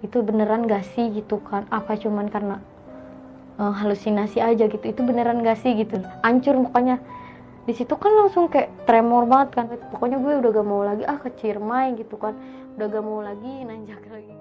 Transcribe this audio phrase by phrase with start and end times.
[0.00, 1.68] itu beneran gak sih gitu kan?
[1.68, 2.56] Apa cuman karena
[3.60, 4.80] uh, halusinasi aja gitu?
[4.80, 6.00] Itu beneran gak sih gitu?
[6.24, 7.00] Hancur pokoknya
[7.68, 9.64] di situ kan langsung kayak tremor banget kan.
[9.92, 12.32] Pokoknya gue udah gak mau lagi ah ke Ciremai gitu kan.
[12.80, 14.34] Udah gak mau lagi nanjak lagi.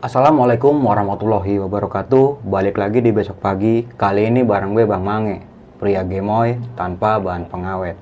[0.00, 2.44] Assalamualaikum warahmatullahi wabarakatuh.
[2.44, 3.88] Balik lagi di besok pagi.
[3.96, 5.53] Kali ini bareng gue Bang Mange
[5.84, 8.00] Pria gemoy tanpa bahan pengawet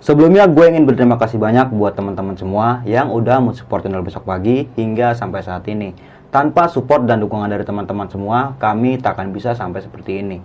[0.00, 4.64] Sebelumnya gue ingin berterima kasih banyak buat teman-teman semua Yang udah mensupport channel besok pagi
[4.72, 5.92] hingga sampai saat ini
[6.32, 10.40] Tanpa support dan dukungan dari teman-teman semua Kami tak akan bisa sampai seperti ini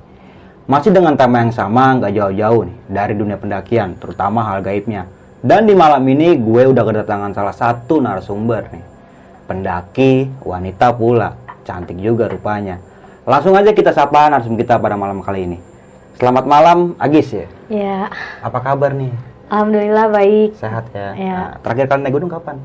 [0.67, 5.07] Masih dengan tema yang sama nggak jauh-jauh nih Dari dunia pendakian terutama hal gaibnya
[5.39, 8.85] Dan di malam ini gue udah kedatangan salah satu narasumber nih
[9.45, 11.37] pendaki, wanita pula.
[11.65, 12.77] Cantik juga rupanya.
[13.25, 15.57] Langsung aja kita sapa narsum kita pada malam kali ini.
[16.15, 17.45] Selamat malam, Agis ya?
[17.67, 17.97] ya
[18.39, 19.11] Apa kabar nih?
[19.45, 21.11] alhamdulillah baik Sehat ya?
[21.13, 21.35] Ya.
[21.35, 22.55] Nah, terakhir kali naik gunung kapan?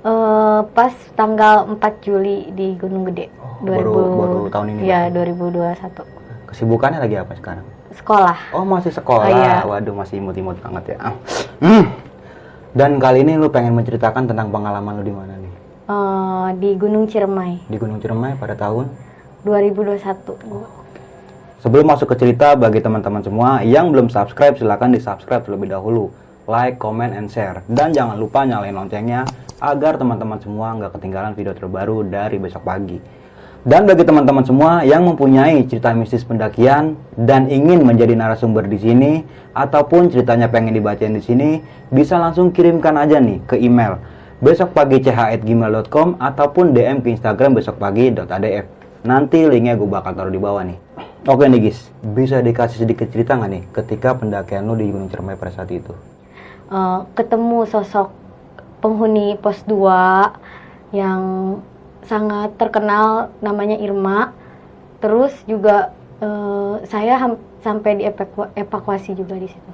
[0.00, 5.34] Eh, pas tanggal 4 Juli di Gunung Gede Oh, baru- baru tahun ini ya berarti?
[5.36, 6.02] 2021
[6.46, 7.66] Kesibukannya lagi apa sekarang?
[7.92, 9.24] sekolah Oh, masih sekolah.
[9.24, 9.54] Oh, iya.
[9.62, 10.96] Waduh, masih imut-imut banget ya.
[11.02, 11.14] Ah.
[11.60, 11.84] Hmm.
[12.72, 15.52] Dan kali ini lu pengen menceritakan tentang pengalaman lu di mana nih?
[15.86, 18.88] Eh, di Gunung Ciremai Di Gunung Ciremai pada tahun
[19.42, 20.85] 2021
[21.66, 26.14] Sebelum masuk ke cerita, bagi teman-teman semua yang belum subscribe, silahkan di subscribe terlebih dahulu.
[26.46, 27.66] Like, comment, and share.
[27.66, 29.26] Dan jangan lupa nyalain loncengnya
[29.58, 33.02] agar teman-teman semua nggak ketinggalan video terbaru dari besok pagi.
[33.66, 39.12] Dan bagi teman-teman semua yang mempunyai cerita mistis pendakian dan ingin menjadi narasumber di sini
[39.50, 43.98] ataupun ceritanya pengen dibacain di sini, bisa langsung kirimkan aja nih ke email
[44.38, 48.75] besokpagi.ch@gmail.com ataupun DM ke Instagram besokpagi.adf.
[49.04, 50.78] Nanti linknya gue bakal taruh di bawah nih.
[51.26, 55.34] Oke nih guys, bisa dikasih sedikit cerita nggak nih ketika pendakian lu di Gunung Ciremai
[55.34, 55.90] pada saat itu?
[56.66, 58.10] Eh, ketemu sosok
[58.82, 61.22] penghuni pos 2 yang
[62.06, 64.34] sangat terkenal namanya Irma
[65.02, 67.18] terus juga eh, saya
[67.62, 69.72] sampai dievakuasi juga di situ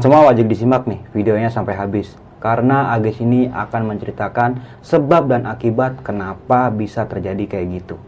[0.00, 5.44] Teman-teman semua wajib disimak nih videonya sampai habis karena Agis ini akan menceritakan sebab dan
[5.44, 8.00] akibat kenapa bisa terjadi kayak gitu.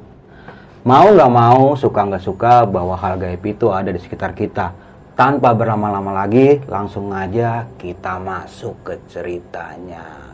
[0.89, 4.73] Mau nggak mau, suka nggak suka bahwa hal gaib itu ada di sekitar kita.
[5.13, 10.33] Tanpa berlama-lama lagi, langsung aja kita masuk ke ceritanya.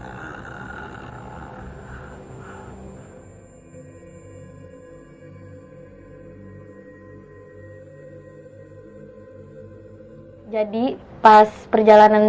[10.48, 12.24] Jadi pas perjalanan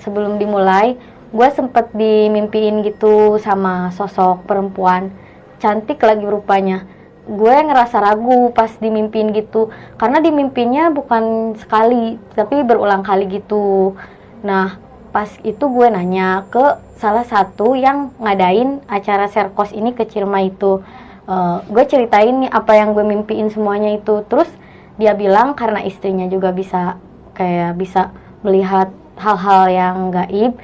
[0.00, 1.00] sebelum dimulai,
[1.32, 5.12] gue sempet dimimpiin gitu sama sosok perempuan
[5.56, 6.84] cantik lagi rupanya.
[7.26, 13.98] Gue ngerasa ragu pas dimimpiin gitu, karena dimimpinya bukan sekali, tapi berulang kali gitu.
[14.46, 14.78] Nah,
[15.10, 20.86] pas itu gue nanya ke salah satu yang ngadain acara serkos ini ke Cirema itu.
[21.26, 24.46] Eh, gue ceritain nih apa yang gue mimpiin semuanya itu, terus
[24.94, 26.94] dia bilang karena istrinya juga bisa
[27.34, 28.14] kayak bisa
[28.46, 30.54] melihat hal-hal yang gaib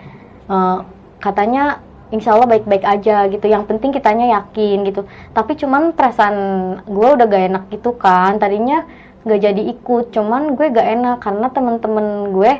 [0.46, 0.78] eh,
[1.18, 1.82] katanya
[2.12, 3.48] insya Allah baik-baik aja gitu.
[3.48, 5.08] Yang penting kitanya yakin gitu.
[5.32, 6.36] Tapi cuman perasaan
[6.84, 8.36] gue udah gak enak gitu kan.
[8.36, 8.84] Tadinya
[9.24, 12.06] gak jadi ikut cuman gue gak enak karena temen-temen
[12.36, 12.52] gue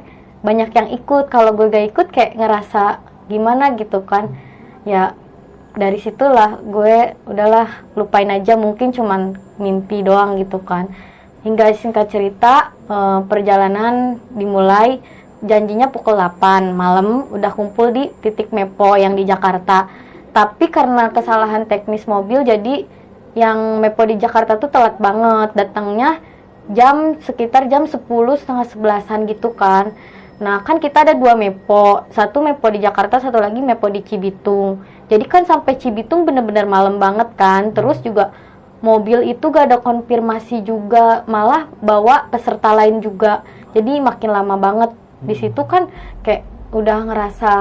[0.43, 1.29] banyak yang ikut.
[1.29, 4.33] Kalau gue gak ikut kayak ngerasa gimana gitu kan.
[4.89, 5.13] Ya
[5.77, 8.57] dari situlah gue udahlah lupain aja.
[8.57, 10.89] Mungkin cuman mimpi doang gitu kan
[11.43, 15.03] hingga singkat cerita eh, perjalanan dimulai
[15.43, 19.91] janjinya pukul 8 malam udah kumpul di titik Mepo yang di Jakarta
[20.31, 22.87] tapi karena kesalahan teknis mobil jadi
[23.35, 26.23] yang Mepo di Jakarta tuh telat banget datangnya
[26.71, 27.99] jam sekitar jam 10
[28.39, 29.93] setengah sebelasan gitu kan
[30.43, 32.03] Nah, kan kita ada dua Mepo.
[32.11, 34.83] Satu Mepo di Jakarta, satu lagi Mepo di Cibitung.
[35.07, 37.71] Jadi kan sampai Cibitung bener-bener malam banget kan.
[37.71, 38.35] Terus juga
[38.83, 43.47] mobil itu gak ada konfirmasi juga, malah bawa peserta lain juga.
[43.73, 44.91] Jadi makin lama banget.
[45.23, 45.89] Di situ kan
[46.27, 46.43] kayak
[46.75, 47.53] udah ngerasa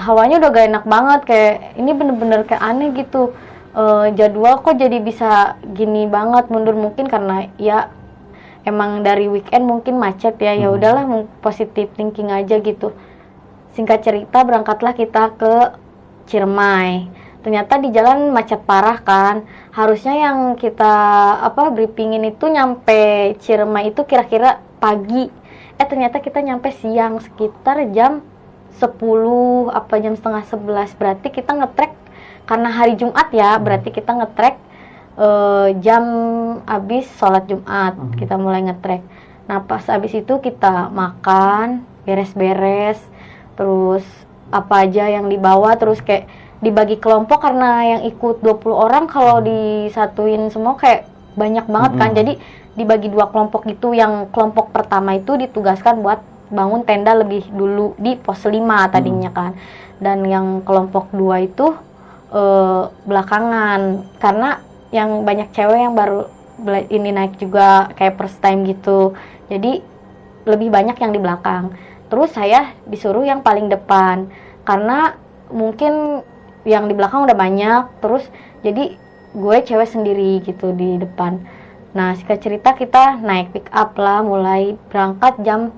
[0.00, 3.36] hawanya udah gak enak banget kayak ini bener-bener kayak aneh gitu
[3.76, 7.92] Eh, jadwal kok jadi bisa gini banget mundur mungkin karena ya
[8.64, 10.80] emang dari weekend mungkin macet ya ya Hmm.
[10.80, 11.04] udahlah
[11.44, 12.96] positive thinking aja gitu
[13.76, 15.76] singkat cerita berangkatlah kita ke
[16.24, 17.12] Ciremai
[17.46, 19.46] ternyata di jalan macet parah kan.
[19.70, 20.90] Harusnya yang kita
[21.46, 25.30] apa briefingin itu nyampe Ciremai itu kira-kira pagi.
[25.78, 28.26] Eh ternyata kita nyampe siang sekitar jam
[28.82, 28.90] 10
[29.70, 31.94] apa jam setengah 11 berarti kita ngetrek
[32.50, 34.58] karena hari Jumat ya berarti kita ngetrek
[35.14, 36.04] eh, jam
[36.66, 37.94] habis sholat Jumat.
[37.94, 38.10] Hmm.
[38.18, 39.06] kita mulai ngetrek.
[39.46, 42.98] Nah pas habis itu kita makan beres-beres
[43.54, 44.02] terus
[44.50, 46.26] apa aja yang dibawa terus kayak
[46.60, 52.10] dibagi kelompok karena yang ikut 20 orang kalau disatuin semua kayak banyak banget kan.
[52.10, 52.18] Mm-mm.
[52.18, 52.32] jadi
[52.76, 53.92] dibagi dua kelompok gitu.
[53.92, 58.56] Yang kelompok pertama itu ditugaskan buat bangun tenda lebih dulu di pos 5
[58.92, 59.52] tadinya kan.
[60.00, 61.72] Dan yang kelompok dua itu
[62.32, 63.80] eh, belakangan.
[64.20, 64.60] Karena
[64.92, 66.28] yang banyak cewek yang baru
[66.88, 69.12] ini naik juga kayak first time gitu.
[69.52, 69.84] Jadi
[70.48, 71.74] lebih banyak yang di belakang.
[72.06, 74.28] Terus saya disuruh yang paling depan.
[74.64, 75.16] Karena
[75.50, 76.24] mungkin
[76.66, 78.26] yang di belakang udah banyak terus
[78.66, 78.98] jadi
[79.36, 81.38] gue cewek sendiri gitu di depan.
[81.94, 85.70] Nah singkat cerita kita naik pick up lah mulai berangkat jam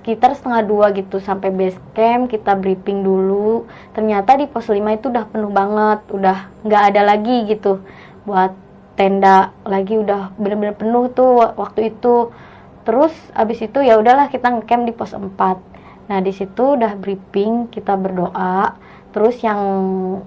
[0.00, 3.68] sekitar setengah dua gitu sampai base camp kita briefing dulu.
[3.92, 7.84] Ternyata di pos 5 itu udah penuh banget udah nggak ada lagi gitu.
[8.24, 8.56] Buat
[8.96, 12.32] tenda lagi udah bener-bener penuh tuh wa- waktu itu.
[12.88, 15.68] Terus abis itu ya udahlah kita ngecamp di pos 4
[16.10, 18.74] nah di situ udah briefing kita berdoa
[19.10, 19.60] terus yang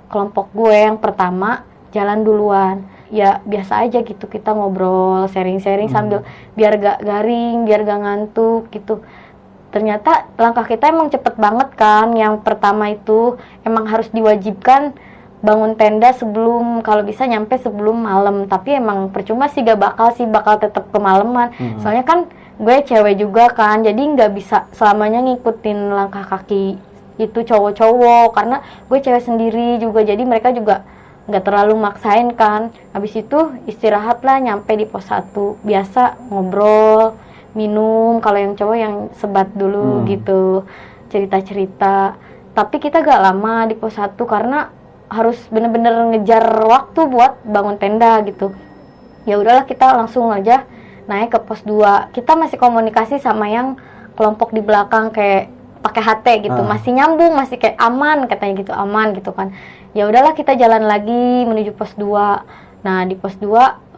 [0.08, 2.76] kelompok gue yang pertama jalan duluan.
[3.14, 5.96] Ya biasa aja gitu kita ngobrol sharing-sharing Hmm.
[5.96, 6.20] sambil
[6.58, 9.06] biar gak garing biar gak ngantuk gitu.
[9.70, 14.94] Ternyata langkah kita emang cepet banget kan yang pertama itu emang harus diwajibkan
[15.44, 18.46] bangun tenda sebelum kalau bisa nyampe sebelum malam.
[18.46, 21.54] Tapi emang percuma sih gak bakal sih bakal tetap kemalaman.
[21.54, 21.80] Mhm.
[21.82, 26.78] soalnya kan gue cewek juga kan jadi nggak bisa selamanya ngikutin langkah kaki
[27.22, 28.58] itu cowok-cowok karena
[28.90, 30.82] gue cewek sendiri juga jadi mereka juga
[31.24, 32.74] nggak terlalu maksain kan.
[32.92, 33.40] Habis itu
[33.70, 37.16] istirahat lah nyampe di pos 1 biasa ngobrol
[37.54, 40.06] minum kalau yang cowok yang sebat dulu Hmm.
[40.10, 40.42] gitu
[41.14, 42.18] cerita-cerita.
[42.54, 44.70] Tapi kita gak lama di pos 1 karena
[45.10, 48.54] harus bener-bener ngejar waktu buat bangun tenda gitu.
[49.30, 50.66] Ya udahlah kita langsung aja
[51.08, 53.76] naik ke pos 2 kita masih komunikasi sama yang
[54.16, 55.52] kelompok di belakang kayak
[55.84, 56.62] pakai HT gitu.
[56.64, 56.66] Ah.
[56.66, 59.52] masih nyambung masih kayak aman katanya gitu aman gitu kan.
[59.92, 63.46] Ya udahlah kita jalan lagi menuju pos 2 nah di pos 2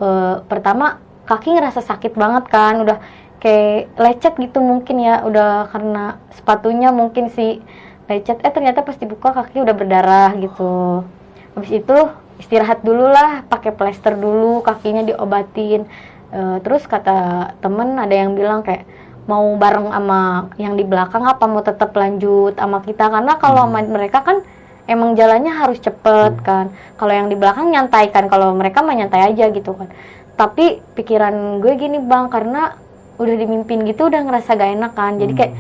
[0.02, 1.00] eh, pertama
[1.30, 2.82] kaki ngerasa sakit banget kan.
[2.82, 2.98] Udah
[3.38, 5.22] kayak lecet gitu mungkin ya.
[5.22, 7.62] Udah karena sepatunya mungkin sih
[8.10, 8.42] lecet.
[8.42, 11.06] Eh ternyata pas dibuka kaki udah berdarah gitu.
[11.54, 11.98] Habis itu
[12.42, 15.86] istirahat dulu lah pakai plester dulu kakinya diobatin.
[16.34, 18.84] Eh, terus kata temen ada yang bilang kayak
[19.25, 23.10] mau bareng sama yang di belakang apa mau tetap lanjut sama kita?
[23.10, 24.45] Karena kalau sama mereka kan
[24.86, 26.74] emang jalannya harus cepet kan.
[26.98, 29.89] Kalau yang di belakang nyantai kan kalau mereka mah nyantai aja gitu kan.
[30.38, 32.77] Tapi pikiran gue gini bang karena
[33.15, 35.17] udah dimimpin gitu udah ngerasa gak enak kan.
[35.17, 35.53] Jadi kayak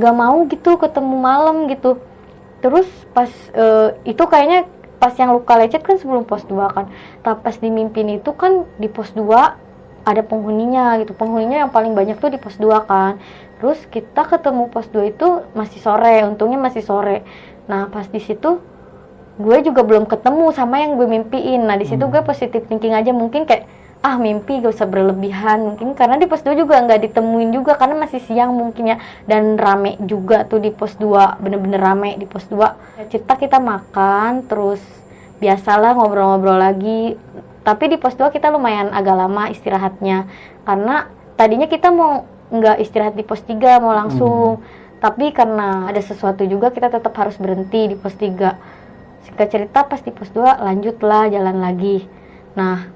[0.00, 2.00] gak mau gitu ketemu malam gitu.
[2.64, 4.64] Terus pas eh, itu kayaknya
[5.02, 6.86] pas yang luka lecet kan sebelum pos 2 kan.
[7.20, 9.71] Tapi pas dimimpin itu kan di pos 2
[10.02, 11.14] ada penghuninya gitu.
[11.14, 13.18] Penghuninya yang paling banyak tuh di pos 2 kan.
[13.62, 17.22] Terus kita ketemu pos 2 itu masih sore untungnya masih sore.
[17.70, 18.58] Nah pas di situ
[19.40, 21.64] gue juga belum ketemu sama yang gue mimpiin.
[21.64, 23.66] Nah di situ gue positif thinking aja mungkin kayak
[24.02, 25.62] ah mimpi gak usah berlebihan.
[25.62, 28.96] Mungkin karena di pos 2 juga nggak ditemuin juga karena masih siang mungkin ya.
[29.30, 33.62] Dan rame juga tuh di pos 2 bener-bener rame di pos 2 Ya, cerita kita
[33.62, 34.82] makan terus
[35.42, 37.18] biasalah ngobrol-ngobrol lagi.
[37.66, 40.30] Tapi di pos 2 kita lumayan agak lama istirahatnya.
[40.62, 42.22] Karena tadinya kita mau
[42.54, 44.62] nggak istirahat di pos 3 mau langsung.
[45.02, 48.82] Tapi karena ada sesuatu juga kita tetap harus berhenti di pos 3
[49.22, 52.06] singkat cerita pas di pos 2 lanjutlah jalan lagi.
[52.54, 52.86] Nah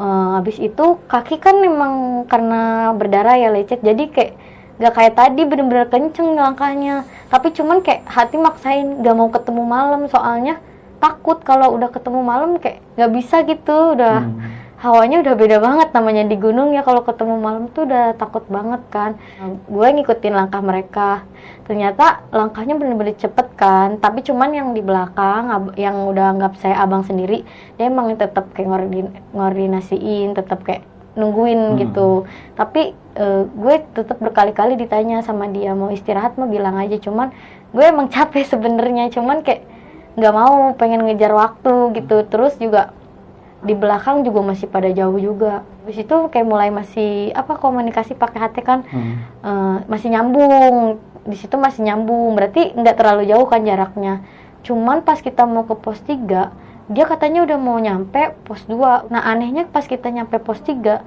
[0.00, 3.84] eh, habis itu kaki kan memang karena berdarah ya lecet.
[3.84, 4.32] Jadi kayak
[4.80, 7.04] gak kayak tadi bener-bener kenceng langkahnya.
[7.28, 10.08] Tapi cuman kayak hati maksain gak mau ketemu malam.
[10.08, 10.60] Soalnya
[11.00, 14.40] takut kalau udah ketemu malam kayak gak bisa gitu udah Hmm.
[14.80, 18.80] hawanya udah beda banget namanya di gunung ya kalau ketemu malam tuh udah takut banget
[18.88, 19.20] kan
[19.68, 21.28] gue ngikutin langkah mereka
[21.68, 27.04] ternyata langkahnya bener-bener cepet kan tapi cuman yang di belakang yang udah anggap saya abang
[27.04, 27.44] sendiri
[27.76, 31.78] dia emang tetap kayak ngordin ngordinasiin tetap kayak nungguin hmm.
[31.84, 32.24] gitu
[32.56, 37.36] tapi uh, gue tetap berkali-kali ditanya sama dia mau istirahat mau bilang aja cuman
[37.76, 39.60] gue emang capek sebenarnya cuman kayak
[40.18, 42.90] nggak mau pengen ngejar waktu gitu terus juga
[43.60, 45.62] di belakang juga masih pada jauh juga.
[45.84, 49.14] Di situ kayak mulai masih apa komunikasi pakai hati kan hmm.
[49.44, 50.96] uh, masih nyambung.
[51.28, 52.32] Di situ masih nyambung.
[52.32, 54.24] Berarti nggak terlalu jauh kan jaraknya.
[54.64, 59.08] Cuman pas kita mau ke pos 3, dia katanya udah mau nyampe pos 2.
[59.08, 61.00] Nah, anehnya pas kita nyampe pos 3,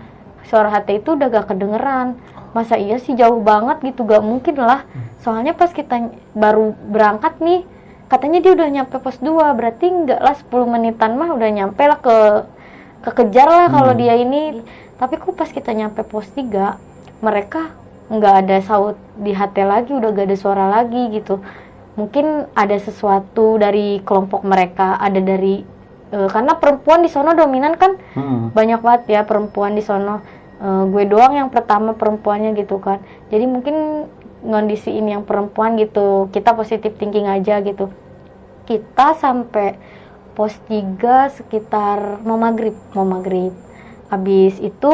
[0.50, 2.17] suara hati itu udah gak kedengeran.
[2.53, 4.86] Masa iya sih jauh banget gitu, gak mungkin lah.
[5.22, 7.62] Soalnya pas kita baru berangkat nih,
[8.13, 11.98] katanya dia udah nyampe pos 2 berarti enggak lah 10 menitan mah udah nyampe lah
[11.98, 12.17] ke
[13.10, 13.74] kekejar lah hmm.
[13.74, 14.62] kalau dia ini.
[15.01, 16.77] Tapi kok pas kita nyampe pos 3
[17.25, 17.74] mereka
[18.13, 21.41] nggak ada saut di HT lagi udah gak ada suara lagi gitu.
[21.98, 25.65] Mungkin ada sesuatu dari kelompok mereka ada dari
[26.13, 27.98] uh, karena perempuan di sono dominan kan?
[28.13, 28.53] Hmm.
[28.53, 30.22] banyak banget ya perempuan di sono.
[30.62, 33.01] Uh, gue doang yang pertama perempuannya gitu kan.
[33.34, 34.05] Jadi mungkin
[34.46, 37.89] ngondisiin yang perempuan gitu kita positif thinking aja gitu
[38.63, 39.75] kita sampai
[40.34, 43.53] pos 3 sekitar mau maghrib mau maghrib.
[44.10, 44.91] Habis itu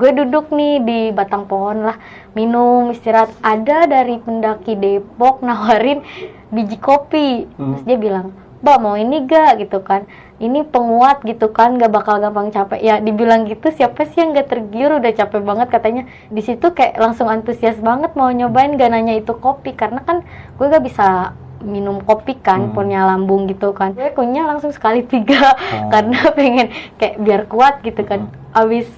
[0.00, 2.00] gue duduk nih di batang pohon lah
[2.32, 3.32] minum istirahat.
[3.44, 6.00] Ada dari pendaki Depok nawarin
[6.48, 7.44] biji kopi.
[7.56, 7.76] Hmm.
[7.76, 9.60] terus dia bilang mbak mau ini gak?
[9.60, 10.08] Gitu kan.
[10.40, 12.80] Ini penguat gitu kan gak bakal gampang capek.
[12.80, 14.96] Ya dibilang gitu siapa sih yang gak tergiur?
[14.96, 16.02] Udah capek banget katanya.
[16.32, 19.76] Di situ kayak langsung antusias banget mau nyobain gak nanya itu kopi.
[19.76, 20.24] Karena kan
[20.56, 22.74] gue gak bisa minum kopi kan hmm.
[22.74, 23.92] punya lambung gitu kan.
[23.92, 25.88] Gue kunyah langsung sekali tiga oh.
[25.92, 28.26] karena pengen kayak biar kuat gitu kan.
[28.26, 28.60] Hmm.
[28.66, 28.88] abis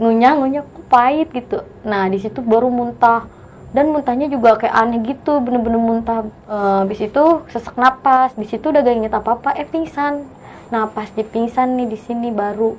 [0.00, 1.66] ngunyah ngunyah pahit gitu.
[1.84, 3.28] Nah di situ baru muntah.
[3.72, 6.28] Dan muntahnya juga kayak aneh gitu bener-bener muntah.
[6.44, 8.36] Uh, habis itu sesak napas.
[8.36, 10.28] Di situ udah gak inget apa apa eh pingsan.
[10.68, 12.76] Nah pas di pingsan nih di sini baru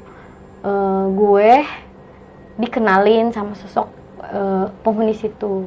[0.61, 1.51] uh, gue
[2.61, 3.89] dikenalin sama sosok
[4.21, 5.65] uh, penghuni situ.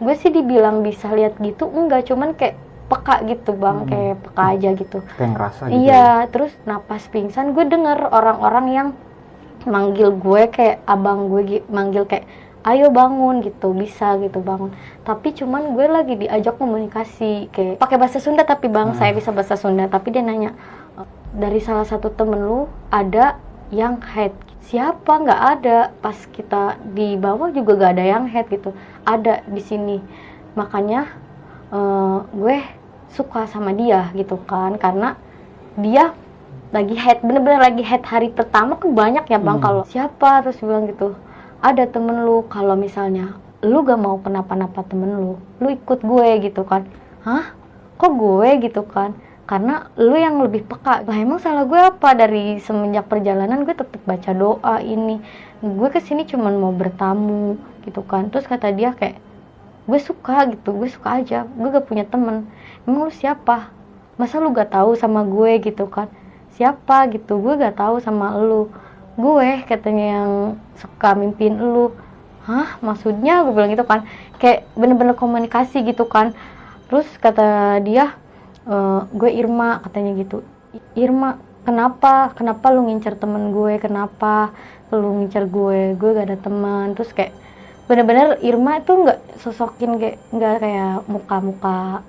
[0.00, 2.08] Gue sih dibilang bisa lihat gitu enggak.
[2.08, 3.88] Cuman kayak peka gitu bang hmm.
[3.88, 4.98] kayak peka aja gitu.
[5.16, 6.28] Kayak ngerasa gitu iya ya?
[6.28, 8.88] terus napas pingsan gue denger orang-orang yang
[9.64, 12.28] manggil gue kayak abang gue manggil kayak
[12.64, 14.72] ayo bangun gitu bisa gitu bangun.
[15.04, 18.98] Tapi cuman gue lagi diajak komunikasi kayak pakai bahasa Sunda tapi bang hmm.
[19.00, 19.88] saya bisa bahasa Sunda.
[19.88, 20.56] Tapi dia nanya
[21.34, 23.36] dari salah satu temen lu ada
[23.74, 24.32] yang head?
[24.64, 25.20] Siapa?
[25.20, 25.78] Nggak ada.
[25.98, 28.72] Pas kita di bawah juga gak ada yang head gitu.
[29.04, 29.98] Ada di sini.
[30.54, 31.10] Makanya
[31.74, 32.62] uh, gue
[33.10, 35.18] suka sama dia gitu kan karena
[35.74, 36.14] dia
[36.70, 39.64] lagi head bener-bener lagi head hari pertama kan banyak ya bang hmm.
[39.66, 41.18] kalau siapa terus bilang gitu
[41.64, 45.32] ada temen lu kalau misalnya lu gak mau kenapa-napa temen lu
[45.64, 46.84] lu ikut gue gitu kan.
[47.24, 47.56] Hah?
[47.96, 48.68] Kok gue?
[48.68, 49.16] gitu kan.
[49.48, 51.08] Karena lu yang lebih peka.
[51.08, 52.12] Lah emang salah gue apa?
[52.12, 55.24] Dari semenjak perjalanan gue tetap baca doa ini.
[55.64, 57.56] Gue ke sini cuman mau bertamu
[57.88, 58.28] gitu kan.
[58.28, 59.16] Terus kata dia kayak
[59.84, 61.44] gue suka gitu gue suka aja.
[61.44, 62.48] Gue gak punya temen.
[62.88, 63.68] Emang lu siapa?
[64.16, 66.08] Masa lu gak tahu sama gue gitu kan?
[66.56, 67.36] Siapa gitu?
[67.40, 68.72] Gue gak tahu sama lu.
[69.14, 70.32] Gue katanya yang
[70.80, 71.92] suka mimpin lu.
[72.48, 72.80] Hah?
[72.80, 73.44] Maksudnya?
[73.44, 74.08] Gue bilang gitu kan.
[74.40, 76.32] Kayak bener-bener komunikasi gitu kan.
[76.88, 78.16] Terus kata dia
[78.64, 78.76] e,
[79.12, 80.40] gue Irma katanya gitu.
[80.96, 81.36] Irma
[81.68, 82.32] kenapa?
[82.32, 83.76] Kenapa lu ngincer temen gue?
[83.76, 84.54] Kenapa
[84.88, 85.92] lu ngincer gue?
[85.98, 86.96] Gue gak ada teman.
[86.96, 87.34] Terus kayak
[87.84, 92.00] bener-bener Irma tuh nggak sosokin kayak nggak kayak muka-muka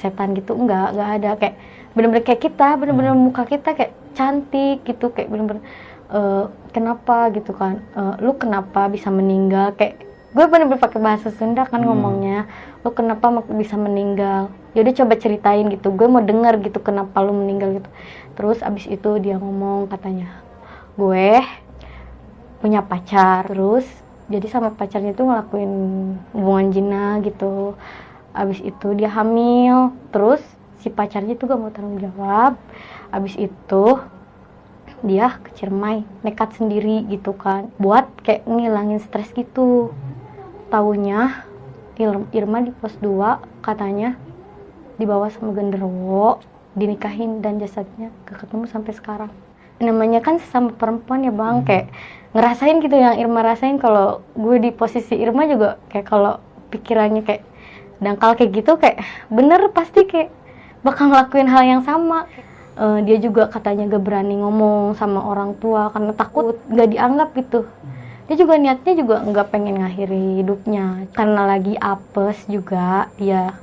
[0.00, 1.30] setan gitu nggak nggak ada.
[1.36, 1.54] Kayak
[1.92, 3.24] bener-bener kayak kita bener-bener hmm.
[3.28, 5.62] muka kita kayak cantik gitu kayak bener-bener
[6.08, 7.84] uh, kenapa gitu kan?
[7.92, 9.76] Uh, lu kenapa bisa meninggal?
[9.76, 11.88] Kayak gue bener-bener pakai bahasa Sunda kan hmm.
[11.88, 12.38] ngomongnya.
[12.86, 14.48] Lu kenapa bisa meninggal?
[14.72, 15.92] Jadi ya coba ceritain gitu.
[15.92, 17.90] Gue mau denger gitu kenapa lu meninggal gitu.
[18.38, 20.40] Terus abis itu dia ngomong katanya
[20.96, 21.42] gue
[22.62, 23.44] punya pacar.
[23.50, 23.84] Terus
[24.28, 25.72] jadi sama pacarnya itu ngelakuin
[26.36, 27.72] hubungan jina gitu.
[28.36, 30.44] Abis itu dia hamil terus
[30.84, 32.60] si pacarnya tuh gak mau tanggung jawab.
[33.08, 33.84] Abis itu
[35.00, 39.96] dia ke Ciremai nekat sendiri gitu kan buat kayak ngilangin stres gitu.
[40.68, 41.48] Tahunya
[42.30, 44.14] Irma di pos 2 katanya
[45.00, 46.38] dibawa sama genderuwo
[46.76, 49.32] dinikahin dan jasadnya ketemu sampai sekarang
[49.78, 51.62] namanya kan sesama perempuan ya bang.
[51.62, 51.66] Hmm.
[51.66, 51.86] kayak
[52.36, 53.78] ngerasain gitu yang Irma rasain.
[53.80, 57.42] Kalau gue di posisi Irma juga kayak kalau pikirannya kayak
[57.98, 60.30] dangkal kayak gitu kayak bener pasti kayak
[60.86, 62.28] bakal ngelakuin hal yang sama.
[62.78, 67.66] Eh, dia juga katanya gak berani ngomong sama orang tua karena takut nggak dianggap gitu.
[68.30, 71.10] Dia juga niatnya juga nggak pengen ngakhiri hidupnya.
[71.10, 73.58] Karena lagi apes juga dia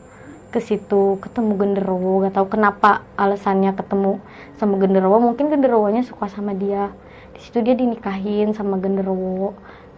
[0.55, 4.23] ke situ ketemu genderuwo gak tahu kenapa alasannya ketemu
[4.55, 5.19] sama genderuwo.
[5.19, 6.95] Mungkin genderuwonya suka sama dia.
[7.35, 9.51] Di situ dia dinikahin sama genderuwo.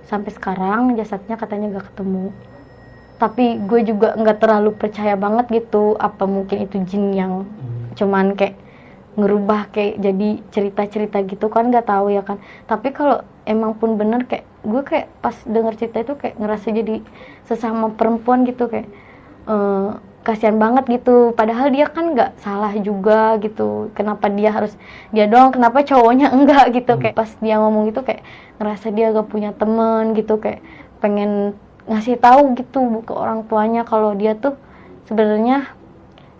[0.10, 2.34] Sampai sekarang jasadnya katanya gak ketemu.
[3.22, 7.50] Tapi gue juga nggak terlalu percaya banget gitu apa mungkin itu jin yang
[7.98, 8.54] cuman kayak
[9.18, 12.38] ngerubah kayak jadi cerita-cerita gitu kan nggak tahu ya kan.
[12.70, 17.02] Tapi kalau emang pun bener kayak gue kayak pas denger cerita itu kayak ngerasa jadi
[17.50, 18.86] sesama perempuan gitu kayak
[19.50, 19.90] eh,
[20.28, 21.32] kasihan banget gitu.
[21.32, 23.88] Padahal dia kan nggak salah juga gitu.
[23.96, 24.76] Kenapa dia harus
[25.16, 27.00] dia doang kenapa cowoknya enggak gitu?
[27.00, 28.28] Kayak pas dia ngomong gitu kayak
[28.60, 30.36] ngerasa dia gak punya temen gitu.
[30.44, 30.60] Kayak
[31.00, 31.56] pengen
[31.88, 34.60] ngasih tahu gitu ke orang tuanya kalau dia tuh
[35.08, 35.72] sebenarnya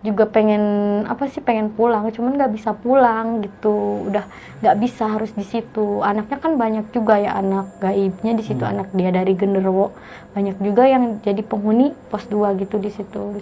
[0.04, 0.64] juga pengen
[1.08, 2.12] apa sih pengen pulang.
[2.12, 4.04] Cuman nggak bisa pulang gitu.
[4.12, 4.28] Udah
[4.60, 6.04] nggak bisa harus di situ.
[6.04, 8.68] Anaknya kan banyak juga ya anak gaibnya di situ.
[8.68, 9.96] Anak dia dari genderuwo.
[10.36, 13.40] Banyak juga yang jadi penghuni pos 2 gitu di situ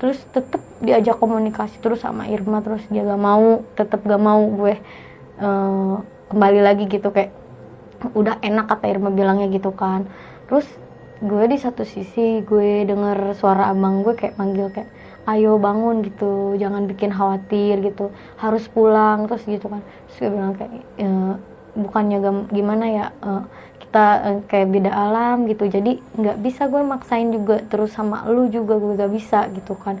[0.00, 4.74] terus tetep diajak komunikasi terus sama Irma terus dia gak mau tetep gak mau gue
[5.38, 5.94] eh,
[6.30, 7.30] kembali lagi gitu kayak
[8.16, 10.08] udah enak kata Irma bilangnya gitu kan.
[10.48, 10.64] Terus
[11.20, 14.88] gue di satu sisi gue denger suara abang gue kayak manggil kayak
[15.28, 16.56] ayo bangun gitu.
[16.56, 18.08] Jangan bikin khawatir gitu.
[18.40, 19.84] Harus pulang terus gitu kan.
[20.08, 21.06] Terus gue bilang kayak "E,
[21.76, 22.18] bukannya
[22.50, 23.30] gimana ya e,
[23.90, 25.66] kita e, kayak beda alam gitu.
[25.66, 29.98] Jadi nggak bisa gue maksain juga terus sama lu juga gue gak bisa gitu kan.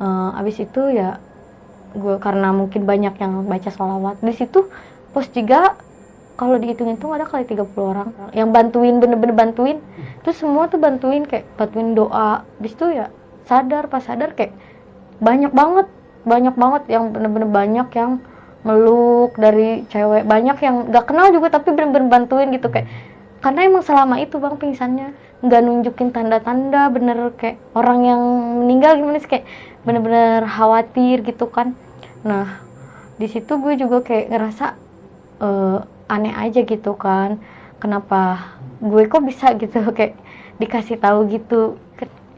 [0.00, 0.06] E,
[0.40, 1.20] abis itu ya
[1.92, 4.68] gue karena mungkin banyak yang baca sholawat di situ
[5.12, 5.76] pos tiga
[6.36, 9.84] kalau dihitung-hitung ada kali 30 orang yang bantuin bener-bener bantuin.
[10.24, 12.40] Terus semua tuh bantuin kayak bantuin doa.
[12.56, 13.12] Di situ ya
[13.44, 14.56] sadar pas sadar kayak
[15.20, 15.88] banyak banget
[16.24, 18.20] banyak banget yang bener-bener banyak yang
[18.64, 20.24] meluk dari cewek.
[20.24, 22.68] Banyak yang gak kenal juga tapi bener-bener bantuin gitu.
[22.68, 22.88] Kayak
[23.46, 28.22] karena emang selama itu bang pingsannya nggak nunjukin tanda-tanda bener kayak orang yang
[28.58, 29.46] meninggal gimana sih kayak
[29.86, 31.78] bener-bener khawatir gitu kan.
[32.26, 32.58] Nah
[33.22, 34.66] di situ gue juga kayak ngerasa
[35.46, 35.78] eh,
[36.10, 37.38] aneh aja gitu kan.
[37.78, 38.50] Kenapa
[38.82, 40.18] gue kok bisa gitu kayak
[40.58, 41.78] dikasih tahu gitu.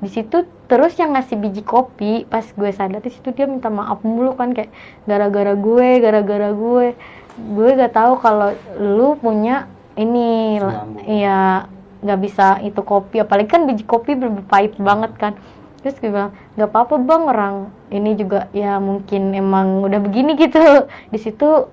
[0.04, 4.04] Di situ terus yang ngasih biji kopi pas gue sadar di situ dia minta maaf
[4.04, 4.68] mulu kan kayak
[5.08, 6.92] gara-gara gue gara-gara gue.
[7.38, 11.02] Gue gak tahu kalau lu punya ini Selambung.
[11.04, 11.66] iya
[11.98, 15.34] nggak bisa itu kopi apalagi kan biji kopi ber- pahit banget kan.
[15.82, 17.54] Terus gue bilang nggak apa-apa bang orang
[17.90, 20.62] ini juga ya mungkin emang udah begini gitu.
[21.12, 21.66] Di situ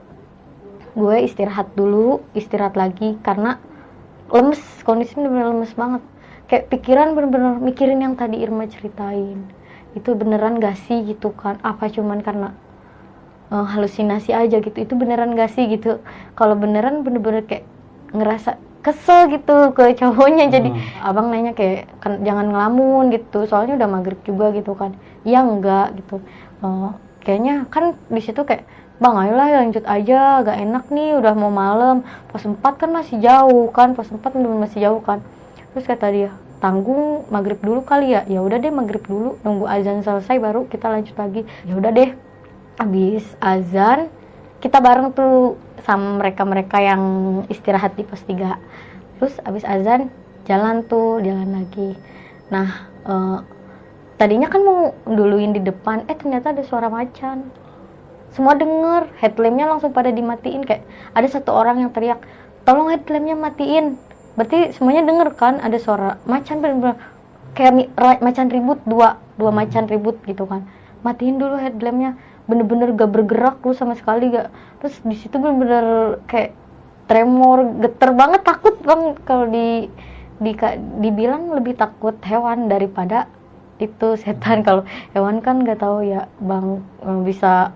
[0.95, 3.59] gue istirahat dulu istirahat lagi karena
[4.31, 6.01] lemes kondisinya bener-bener lemes banget.
[6.49, 9.45] Kayak pikiran bener-bener mikirin yang tadi Irma ceritain.
[9.93, 11.57] Itu beneran gak sih gitu kan?
[11.61, 12.49] Apa cuman karena
[13.53, 14.77] eh, halusinasi aja gitu?
[14.77, 16.01] Itu beneran gak sih gitu?
[16.33, 17.65] Kalau beneran bener-bener kayak
[18.15, 20.45] ngerasa kesel gitu ke cowoknya.
[20.53, 20.69] Jadi
[21.01, 23.49] abang nanya kayak kan jangan ngelamun gitu.
[23.49, 24.93] Soalnya udah maghrib juga gitu kan.
[25.25, 26.21] Iya enggak gitu.
[26.61, 26.89] Eh,
[27.25, 28.63] kayaknya kan di situ kayak
[28.95, 32.05] bang ayolah lanjut aja gak enak nih udah mau malam.
[32.29, 35.19] Pos 4 kan masih jauh kan pos 4 bener masih jauh kan.
[35.73, 36.31] Terus kata dia
[36.63, 38.21] tanggung maghrib dulu kali ya.
[38.29, 41.41] Ya udah deh maghrib dulu nunggu azan selesai baru kita lanjut lagi.
[41.65, 42.13] Ya udah deh.
[42.79, 44.11] Habis azan
[44.65, 47.03] kita bareng tuh sama mereka-mereka yang
[47.53, 50.09] istirahat di pos 3 terus habis azan
[50.49, 51.93] jalan tuh jalan lagi.
[52.49, 53.37] Nah eh,
[54.17, 57.45] tadinya kan mau duluin di depan eh ternyata ada suara macan.
[58.33, 60.65] Semua denger headlampnya langsung pada dimatiin.
[60.65, 62.25] Kayak ada satu orang yang teriak
[62.65, 64.01] tolong headlampnya matiin.
[64.33, 66.97] Berarti semuanya denger kan ada suara macan bener-bener
[67.53, 70.65] kayak macan ribut dua dua macan ribut gitu kan.
[71.05, 74.53] Matiin dulu headlampnya bener-bener gak bergerak lu sama sekali gak.
[74.81, 76.53] Terus di situ bener-bener kayak
[77.05, 79.89] tremor geter banget takut bang kalau di,
[80.41, 80.51] di
[81.01, 83.29] dibilang lebih takut hewan daripada
[83.77, 84.65] itu setan.
[84.65, 87.73] Kalau hewan kan nggak tahu ya bang eh, bisa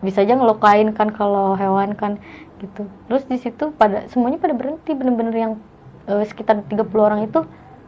[0.00, 2.16] bisa aja ngelukain kan kalau hewan kan
[2.60, 2.88] gitu.
[3.08, 4.96] Terus di situ pada semuanya pada berhenti.
[4.96, 5.52] Bener-bener yang
[6.08, 7.44] eh, sekitar 30 orang itu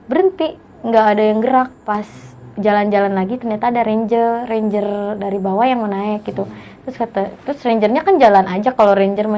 [0.08, 0.56] berhenti.
[0.82, 5.88] Nggak ada yang gerak pas jalan-jalan lagi ternyata ada ranger ranger dari bawah yang mau
[5.88, 6.44] naik gitu.
[6.84, 9.28] Terus kata terus rangernya kan jalan aja kalau ranger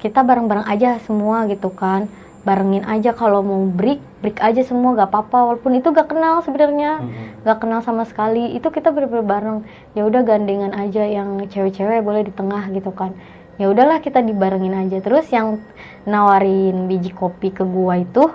[0.00, 2.10] kita bareng-bareng aja semua gitu kan.
[2.40, 7.04] Barengin aja kalau mau break break aja semua gak apa-apa walaupun itu gak kenal sebenarnya
[7.44, 8.56] gak kenal sama sekali.
[8.56, 9.58] Itu kita bener-bener bareng.
[9.92, 13.12] Ya udah gandengan aja yang cewek-cewek boleh di tengah gitu kan.
[13.60, 15.04] Ya udahlah kita dibarengin aja.
[15.04, 15.60] Terus yang
[16.08, 18.32] nawarin biji kopi ke gua itu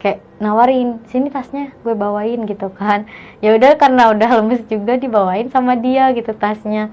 [0.00, 3.06] kayak nawarin sini tasnya gue bawain gitu kan.
[3.44, 6.90] Ya udah karena udah lemes juga dibawain sama dia gitu tasnya.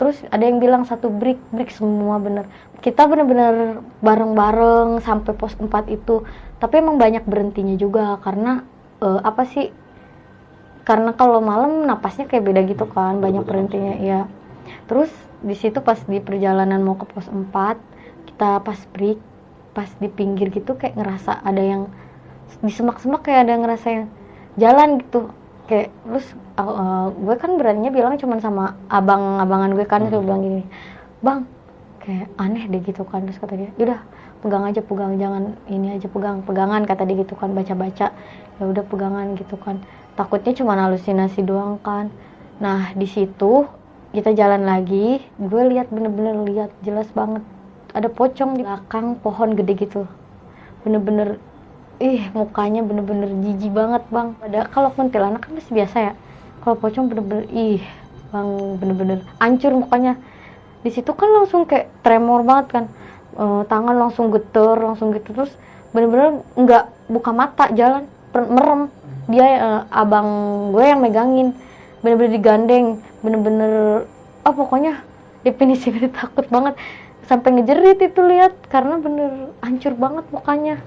[0.00, 2.48] Terus ada yang bilang satu break break semua bener.
[2.80, 6.24] Kita bener-bener bareng-bareng sampai pos 4 itu.
[6.58, 8.66] Tapi emang banyak berhentinya juga karena
[9.02, 9.70] uh, apa sih
[10.88, 14.20] karena kalau malam napasnya kayak beda gitu kan banyak berhentinya ya
[14.88, 15.12] terus
[15.44, 17.44] di situ pas di perjalanan mau ke pos 4
[18.32, 19.20] kita pas break
[19.76, 21.92] pas di pinggir gitu kayak ngerasa ada yang
[22.64, 24.04] di semak-semak kayak ada ngerasa yang
[24.58, 25.30] jalan gitu.
[25.68, 30.24] Kayak terus uh, uh, gue kan beraninya bilang cuma sama abang-abangan gue kan hmm.
[30.24, 30.64] bilang gini
[31.20, 31.44] bang
[32.00, 33.28] kayak aneh deh gitu kan.
[33.28, 34.00] Terus kata dia udah
[34.40, 38.16] pegang aja pegang jangan ini aja pegang pegangan kata dia gitu kan baca-baca.
[38.58, 39.84] Ya udah pegangan gitu kan.
[40.16, 42.08] Takutnya cuma halusinasi doang kan.
[42.64, 43.68] Nah di situ
[44.16, 47.44] kita jalan lagi gue lihat bener-bener lihat jelas banget.
[47.92, 50.08] Ada pocong di belakang pohon gede gitu.
[50.80, 51.36] Bener-bener
[51.98, 54.34] ih mukanya bener-bener jijik banget bang.
[54.38, 56.12] Ada kalau kuntilanak kan masih biasa ya.
[56.62, 57.82] Kalau pocong bener-bener ih
[58.30, 60.14] bang bener-bener hancur mukanya.
[60.86, 62.84] Di situ kan langsung kayak tremor banget kan.
[63.34, 65.34] E, tangan langsung geter langsung gitu.
[65.34, 65.52] Terus
[65.90, 68.90] bener-bener nggak buka mata jalan merem.
[69.26, 70.28] Dia e, abang
[70.70, 71.50] gue yang megangin.
[72.00, 72.86] Bener-bener digandeng
[73.18, 74.06] bener-bener
[74.46, 75.02] oh pokoknya
[75.42, 76.78] definisi takut banget.
[77.26, 80.78] Sampai ngejerit itu lihat karena bener hancur banget mukanya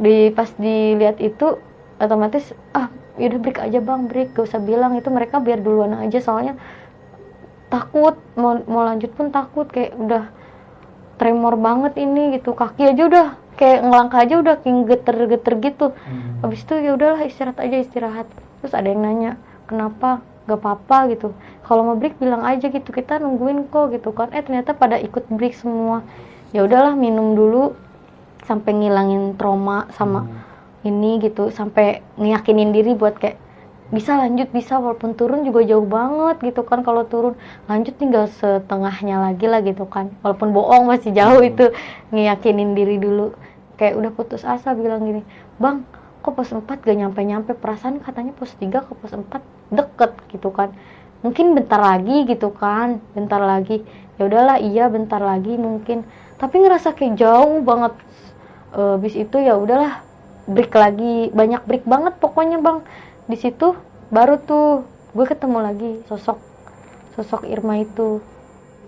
[0.00, 1.60] di pas dilihat itu
[2.00, 2.88] otomatis ah
[3.20, 4.32] yaudah break aja bang break.
[4.32, 6.56] Gak usah bilang itu mereka biar duluan aja soalnya
[7.68, 10.32] takut mau mau lanjut pun takut kayak udah
[11.20, 12.56] tremor banget ini gitu.
[12.56, 13.26] Kaki aja udah
[13.60, 15.86] kayak ngelangkah aja udah kayak geter-geter gitu.
[15.92, 16.40] Hmm.
[16.40, 18.26] habis itu ya udahlah istirahat aja istirahat.
[18.64, 19.36] Terus ada yang nanya
[19.68, 20.24] kenapa?
[20.48, 21.36] Gak apa-apa gitu.
[21.62, 24.32] Kalau mau break bilang aja gitu kita nungguin kok gitu kan.
[24.32, 26.02] Eh ternyata pada ikut break semua.
[26.50, 27.76] Ya udahlah minum dulu
[28.50, 30.90] sampai ngilangin trauma sama hmm.
[30.90, 33.38] ini gitu sampai ngeyakinin diri buat kayak
[33.90, 36.82] bisa lanjut bisa walaupun turun juga jauh banget gitu kan.
[36.86, 37.34] Kalau turun
[37.66, 40.14] lanjut tinggal setengahnya lagi lah gitu kan.
[40.22, 41.50] Walaupun bohong masih jauh hmm.
[41.54, 41.64] itu
[42.10, 43.34] ngeyakinin diri dulu.
[43.78, 45.22] Kayak udah putus asa bilang gini
[45.56, 45.84] bang
[46.20, 47.56] kok pos 4 gak nyampe-nyampe?
[47.58, 49.26] Perasaan katanya pos 3 ke pos 4
[49.74, 50.70] deket gitu kan.
[51.26, 53.02] Mungkin bentar lagi gitu kan.
[53.14, 53.82] Bentar lagi.
[54.20, 56.06] Ya udahlah iya bentar lagi mungkin.
[56.38, 57.92] Tapi ngerasa kayak jauh banget
[58.74, 60.02] uh, bis itu ya udahlah
[60.50, 61.30] break lagi.
[61.30, 62.82] Banyak break banget pokoknya bang.
[63.30, 63.74] Di situ
[64.10, 66.38] baru tuh gue ketemu lagi sosok
[67.18, 68.22] sosok Irma itu.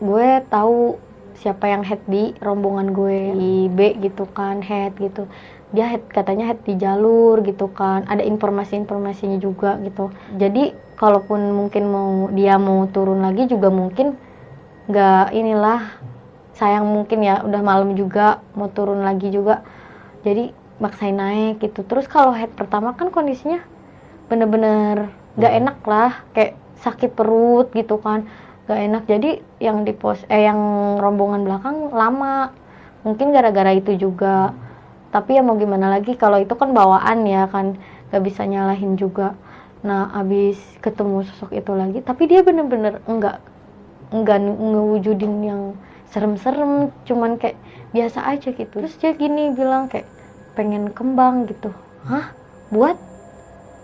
[0.03, 0.99] Gue tahu
[1.39, 3.19] siapa yang head di rombongan gue.
[3.35, 5.27] Di B gitu kan head gitu.
[5.73, 8.05] Dia head katanya head di jalur gitu kan.
[8.07, 10.11] Ada informasi-informasinya juga gitu.
[10.37, 14.15] Jadi kalaupun mungkin mau dia mau turun lagi juga mungkin
[14.87, 15.81] nggak inilah
[16.57, 19.65] sayang mungkin ya udah malam juga mau turun lagi juga.
[20.23, 21.83] Jadi maksain naik gitu.
[21.87, 23.63] Terus kalau head pertama kan kondisinya
[24.27, 25.61] bener-bener gak hmm.
[25.65, 28.29] enak lah kayak sakit perut gitu kan.
[28.69, 29.03] Gak enak.
[29.09, 30.61] Jadi yang di pos eh yang
[31.01, 32.53] rombongan belakang lama.
[33.03, 34.55] Mungkin gara-gara itu juga.
[35.13, 37.77] Tapi ya mau gimana lagi kalau itu kan bawaan ya kan
[38.13, 39.35] gak bisa nyalahin juga.
[39.83, 43.43] Nah abis ketemu sosok itu lagi tapi dia bener-bener enggak
[44.15, 45.63] enggak ngewujudin yang
[46.13, 47.57] serem-serem cuman kayak
[47.97, 48.85] biasa aja gitu.
[48.85, 50.05] Terus dia gini bilang kayak
[50.53, 51.73] pengen kembang gitu.
[52.05, 52.37] Hah?
[52.69, 53.01] Buat?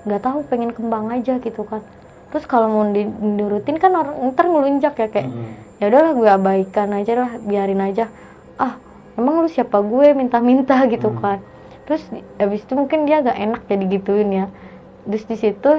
[0.04, 1.80] Nggak tahu pengen kembang aja gitu kan.
[2.28, 5.80] Terus kalau mau dinurutin kan orang ntar ngelunjak ya kayak hmm.
[5.80, 8.12] ya udahlah gue abaikan aja lah biarin aja.
[8.60, 8.76] Ah
[9.16, 10.12] emang lu siapa gue?
[10.12, 11.20] Minta-minta gitu hmm.
[11.24, 11.40] kan.
[11.88, 12.04] Terus
[12.36, 14.46] habis itu mungkin dia gak enak jadi gituin ya.
[15.08, 15.70] Terus di situ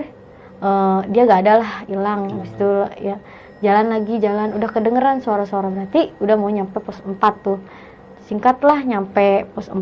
[0.66, 2.26] uh, dia gak ada lah hilang.
[2.26, 2.42] Hmm.
[2.42, 2.70] habis itu
[3.06, 3.18] ya
[3.60, 4.56] jalan lagi jalan.
[4.56, 7.60] Udah kedengeran suara-suara berarti udah mau nyampe pos 4 tuh.
[8.28, 9.80] Singkatlah nyampe pos 4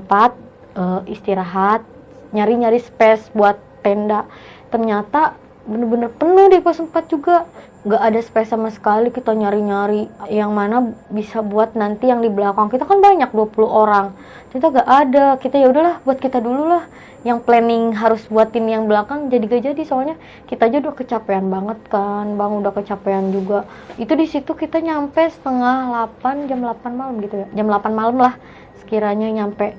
[0.78, 1.84] uh, istirahat
[2.32, 4.28] nyari-nyari space buat tenda.
[4.68, 5.38] Ternyata
[5.68, 7.46] bener-bener penuh di pos 4 juga.
[7.88, 12.68] Gak ada space sama sekali kita nyari-nyari yang mana bisa buat nanti yang di belakang.
[12.68, 14.16] Kita kan banyak 20 orang.
[14.52, 15.26] Kita gak ada.
[15.40, 16.84] Kita ya udahlah buat kita dulu lah.
[17.24, 19.82] Yang planning harus buatin yang belakang jadi gak jadi.
[19.88, 20.16] Soalnya
[20.52, 22.36] kita aja udah kecapean banget kan.
[22.36, 23.64] Bang udah kecapean juga.
[23.96, 27.48] Itu di situ kita nyampe setengah 8 jam 8 malam gitu ya.
[27.56, 28.36] Jam 8 malam lah
[28.84, 29.76] sekiranya nyampe.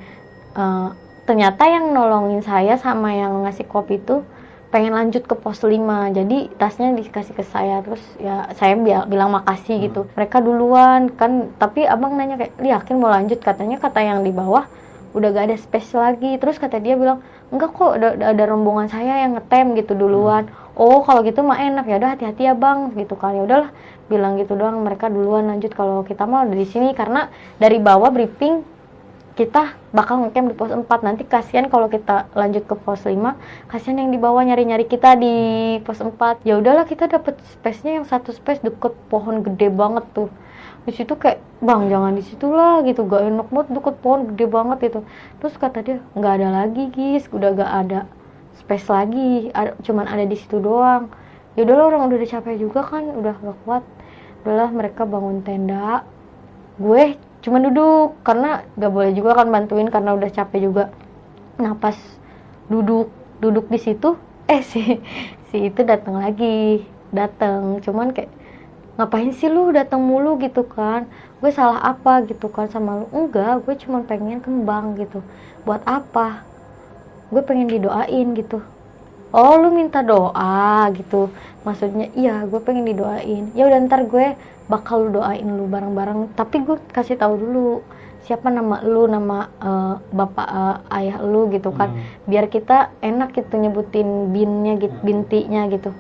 [0.57, 0.97] Uh,
[1.29, 4.25] ternyata yang nolongin saya sama yang ngasih kopi itu
[4.69, 5.81] pengen lanjut ke pos 5
[6.13, 7.81] jadi tasnya dikasih ke saya.
[7.81, 8.77] Terus ya saya
[9.09, 9.85] bilang makasih hmm.
[9.89, 10.01] gitu.
[10.13, 11.53] Mereka duluan kan.
[11.57, 13.41] Tapi abang nanya kayak yakin mau lanjut?
[13.41, 14.69] Katanya kata yang di bawah
[15.17, 16.37] udah gak ada space lagi.
[16.37, 20.49] Terus kata dia bilang enggak kok ada, ada rombongan saya yang ngetem gitu duluan.
[20.49, 20.81] Hmm.
[20.81, 21.89] oh kalau gitu mah enak.
[21.89, 22.93] Ya udah hati-hati ya bang.
[22.93, 23.33] Gitu kan.
[23.33, 23.71] Ya udahlah.
[24.13, 24.85] Bilang gitu doang.
[24.85, 25.73] Mereka duluan lanjut.
[25.73, 26.93] Kalau kita mau di sini.
[26.93, 28.78] Karena dari bawah briefing
[29.39, 33.15] kita bakal ngecamp di pos 4 nanti kasihan kalau kita lanjut ke pos 5
[33.71, 38.07] kasihan yang di bawah nyari-nyari kita di pos 4 ya udahlah kita dapet space-nya yang
[38.11, 40.27] satu space deket pohon gede banget tuh.
[40.83, 43.07] Di situ kayak bang jangan di situ lah gitu.
[43.07, 45.01] Gak enak banget deket pohon gede banget itu.
[45.39, 48.01] Terus kata dia nggak ada lagi guys udah gak ada
[48.59, 49.55] space lagi.
[49.55, 51.15] Ada, cuman ada di situ doang.
[51.55, 53.85] Ya udahlah orang udah capek juga kan udah gak kuat.
[54.43, 56.03] Udahlah mereka bangun tenda.
[56.75, 60.85] Gue cuma duduk karena gak boleh juga kan bantuin karena udah capek juga.
[61.59, 61.95] Nah pas
[62.69, 64.19] duduk duduk di situ
[64.53, 65.01] eh si
[65.49, 68.29] si itu datang lagi datang cuman kayak
[68.99, 70.37] ngapain sih lu datang mulu?
[70.43, 71.07] gitu kan.
[71.39, 72.19] Gue salah apa?
[72.27, 73.07] gitu kan sama lu.
[73.15, 75.23] Enggak gue cuma pengen kembang gitu.
[75.63, 76.43] Buat apa?
[77.31, 78.59] Gue pengen didoain gitu.
[79.31, 80.91] Oh lu minta doa?
[80.99, 81.31] gitu.
[81.63, 83.55] Maksudnya iya gue pengen didoain.
[83.55, 84.35] Ya udah ntar gue
[84.69, 86.37] bakal lu doain lu bareng-bareng.
[86.37, 87.81] Tapi gue kasih tahu dulu
[88.29, 91.97] siapa nama lu nama uh, bapak uh, ayah lu gitu kan.
[91.97, 92.05] Hmm.
[92.29, 95.91] biar kita enak gitu nyebutin binnya gitu bintinya gitu.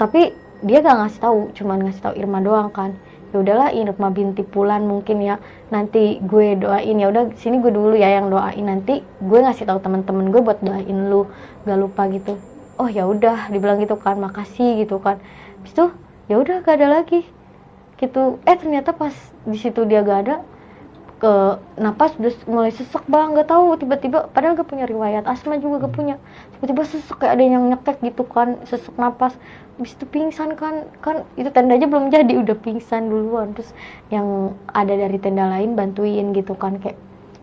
[0.00, 0.32] Tapi
[0.64, 2.96] dia gak ngasih tahu cuman ngasih tahu Irma doang kan.
[3.36, 5.36] Ya udahlah Irma binti Pulan mungkin ya.
[5.68, 6.96] Nanti gue doain.
[6.96, 8.64] Ya udah sini gue dulu ya yang doain.
[8.64, 11.28] Nanti gue ngasih tahu teman-teman gue buat doain lu.
[11.68, 12.40] Gak lupa gitu.
[12.80, 14.16] Oh ya udah dibilang gitu kan.
[14.16, 15.20] Makasih gitu kan.
[15.60, 15.86] Habis itu
[16.32, 17.33] ya udah gak ada lagi
[18.04, 18.38] gitu.
[18.44, 19.12] Eh ternyata pas
[19.48, 20.36] di situ dia gak ada
[21.14, 25.88] ke napas udah mulai sesek bang nggak tahu tiba-tiba padahal gak punya riwayat asma juga
[25.88, 26.16] gak punya.
[26.58, 29.32] Tiba-tiba sesek kayak ada yang nyekek gitu kan sesek napas.
[29.80, 33.56] Habis itu pingsan kan kan itu tenda aja belum jadi udah pingsan duluan.
[33.56, 33.72] Terus
[34.12, 36.98] yang ada dari tenda lain bantuin gitu kan kayak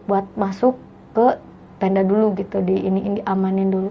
[0.06, 0.78] buat masuk
[1.18, 1.42] ke
[1.82, 3.90] tenda dulu gitu di ini ini amanin dulu.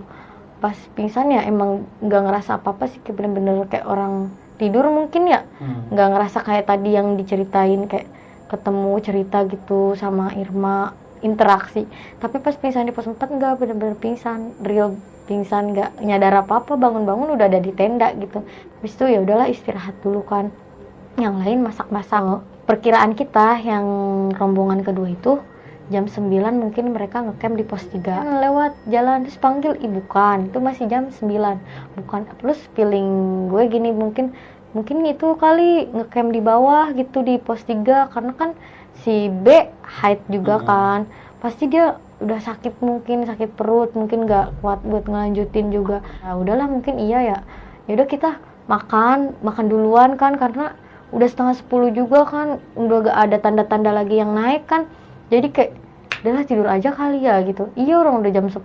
[0.61, 5.25] Pas pingsan ya emang nggak ngerasa apa apa sih kayak bener-bener kayak orang tidur mungkin
[5.25, 5.41] ya.
[5.59, 5.89] Hmm.
[5.89, 6.15] nggak hmm.
[6.21, 8.09] ngerasa kayak tadi yang diceritain kayak
[8.53, 10.93] ketemu cerita gitu sama Irma
[11.25, 11.89] interaksi.
[12.21, 16.75] Tapi pas pingsan di pos 4 nggak bener-bener pingsan real pingsan nggak nyadar apa apa
[16.75, 18.45] bangun-bangun udah ada di tenda gitu.
[18.81, 20.53] Habis itu ya udahlah istirahat dulu kan.
[21.17, 22.45] Yang lain masak-masak.
[22.69, 23.87] Perkiraan kita yang
[24.37, 25.43] rombongan kedua itu
[25.91, 30.63] jam 9 mungkin mereka ngecamp di pos 3 lewat jalan terus panggil ibu kan itu
[30.63, 31.27] masih jam 9
[31.99, 33.11] bukan plus feeling
[33.51, 34.31] gue gini mungkin
[34.77, 38.51] mungkin itu kali ngecamp di bawah gitu di pos 3 karena kan
[39.03, 40.67] si B height juga hmm.
[40.67, 41.01] kan.
[41.41, 46.05] Pasti dia udah sakit mungkin sakit perut mungkin nggak kuat buat ngelanjutin juga.
[46.21, 47.39] Nah udahlah mungkin iya ya.
[47.89, 48.31] Ya udah kita
[48.69, 50.77] makan makan duluan kan karena
[51.11, 54.87] udah setengah sepuluh juga kan udah gak ada tanda-tanda lagi yang naik kan.
[55.33, 55.73] Jadi kayak
[56.21, 57.73] udahlah tidur aja kali ya gitu.
[57.75, 58.61] Iya orang udah jam 10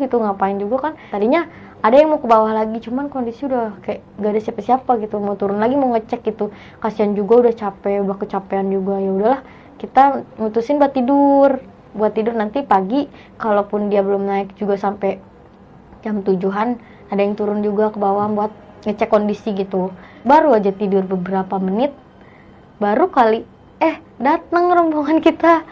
[0.00, 0.92] gitu ngapain juga kan.
[1.10, 1.50] Tadinya
[1.82, 5.18] ada yang mau ke bawah lagi cuman kondisi udah kayak gak ada siapa-siapa gitu.
[5.18, 6.54] Mau turun lagi mau ngecek gitu.
[6.78, 9.02] Kasihan juga udah capek udah kecapean juga.
[9.02, 9.40] Ya udahlah
[9.82, 11.58] kita mutusin buat tidur.
[11.92, 15.18] Buat tidur nanti pagi kalaupun dia belum naik juga sampai
[16.06, 16.78] jam tujuhan
[17.10, 18.54] ada yang turun juga ke bawah buat
[18.86, 19.90] ngecek kondisi gitu.
[20.22, 21.90] Baru aja tidur beberapa menit
[22.78, 23.42] baru kali
[23.82, 25.66] eh datang rombongan kita.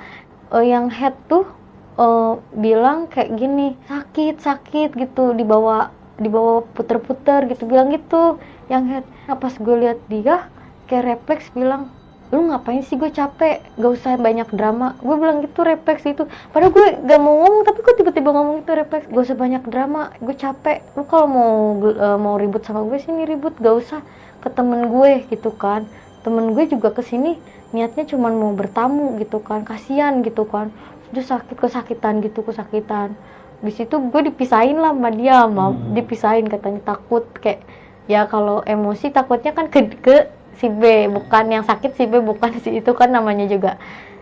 [0.51, 1.46] Uh, yang head tuh
[1.94, 8.37] uh, bilang kayak gini sakit sakit gitu dibawa dibawa puter-puter gitu bilang gitu.
[8.68, 10.46] Yang head nah, pas gue lihat dia
[10.87, 11.88] kayak refleks bilang
[12.30, 12.94] lu ngapain sih?
[12.94, 14.94] Gue capek gak usah banyak drama.
[15.02, 16.30] Gue bilang gitu refleks itu.
[16.54, 19.11] Padahal gue gak mau ngomong tapi gue tiba-tiba ngomong itu refleks.
[19.11, 20.78] Gak usah banyak drama gue capek.
[20.94, 21.50] Lu kalau mau
[21.90, 23.59] uh, mau ribut sama gue sini ribut.
[23.59, 24.00] Gak usah
[24.44, 25.83] ke temen gue gitu kan.
[26.22, 30.70] Temen gue juga ke sini niatnya cuma mau bertamu gitu kan kasihan gitu kan.
[31.11, 33.18] Sudah sakit kesakitan gitu kesakitan
[33.61, 35.92] di situ gue dipisahin lah sama dia mau hmm.
[35.92, 37.61] dipisahin katanya takut kayak
[38.09, 42.57] ya kalau emosi takutnya kan ke, ke si B bukan yang sakit si B bukan
[42.61, 43.77] si itu kan namanya juga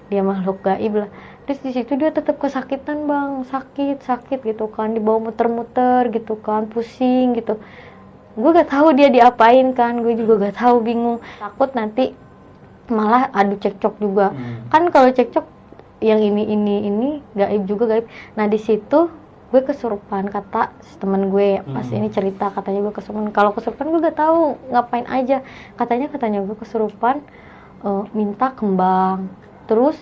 [0.08, 1.10] dia makhluk gaib lah.
[1.44, 3.44] Terus di situ dia tetap kesakitan bang.
[3.48, 7.60] Sakit sakit gitu kan dibawa muter-muter gitu kan pusing gitu.
[8.36, 11.18] Gue gak tahu dia diapain kan gue juga gak tahu bingung.
[11.40, 12.16] Takut nanti
[12.88, 14.32] malah adu cekcok juga.
[14.32, 14.64] Hmm.
[14.72, 15.44] kan kalau cekcok
[16.00, 18.06] yang ini ini ini gaib juga gaib.
[18.36, 19.12] Nah di situ
[19.48, 21.98] gue kesurupan kata temen gue pas hmm.
[21.98, 25.40] ini cerita katanya gue kesurupan kalau kesurupan gue gak tahu ngapain aja
[25.80, 27.24] katanya katanya gue kesurupan
[27.80, 29.32] uh, minta kembang
[29.64, 29.96] terus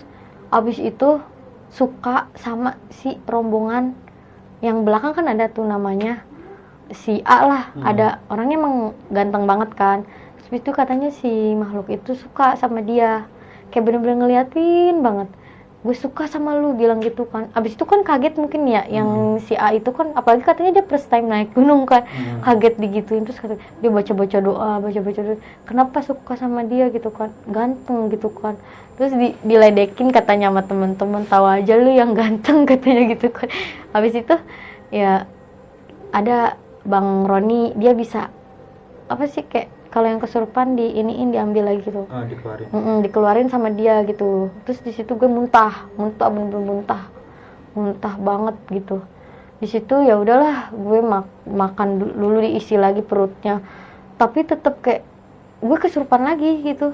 [0.51, 1.23] abis itu
[1.71, 3.95] suka sama si rombongan
[4.59, 6.27] yang belakang kan ada tuh namanya
[6.91, 7.83] si A lah hmm.
[7.83, 8.75] ada orangnya emang
[9.11, 10.03] ganteng banget kan
[10.47, 11.27] Terus itu katanya si
[11.59, 13.27] makhluk itu suka sama dia.
[13.67, 15.27] Kayak bener-bener ngeliatin banget.
[15.87, 17.47] Gue suka sama lu bilang gitu kan.
[17.55, 21.07] Abis itu kan kaget mungkin ya yang si A itu kan apalagi katanya dia first
[21.07, 22.03] time naik gunung kan.
[22.03, 22.43] Hmm.
[22.43, 25.37] kaget digituin terus kata dia baca baca doa baca baca doa.
[25.63, 26.91] Kenapa suka sama dia?
[26.91, 27.31] gitu kan.
[27.47, 28.59] Ganteng gitu kan.
[28.99, 33.47] Terus di, diledekin katanya sama temen-temen tahu aja lu yang ganteng katanya gitu kan.
[33.95, 34.35] Habis itu
[34.91, 35.23] ya
[36.11, 38.27] ada bang Roni dia bisa
[39.07, 42.05] apa sih kayak kalau yang kesurupan di iniin diambil lagi gitu.
[42.05, 42.69] Ah, dikeluarin.
[42.69, 44.53] Mm-mm, dikeluarin sama dia gitu.
[44.61, 47.09] Terus di situ gue muntah muntah bener-bener muntah.
[47.73, 49.01] Muntah banget gitu.
[49.57, 53.65] Di situ ya udahlah gue mak- makan du- dulu diisi lagi perutnya.
[54.21, 55.01] Tapi tetep kayak
[55.65, 56.93] gue kesurupan lagi gitu.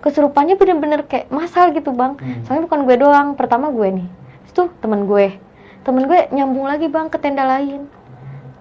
[0.00, 2.16] Kesurupannya bener-bener kayak masal gitu bang.
[2.16, 2.48] Hmm.
[2.48, 4.08] soalnya bukan gue doang pertama gue nih.
[4.48, 5.36] Terus tuh temen gue.
[5.84, 7.84] Temen gue nyambung lagi bang ke tenda lain.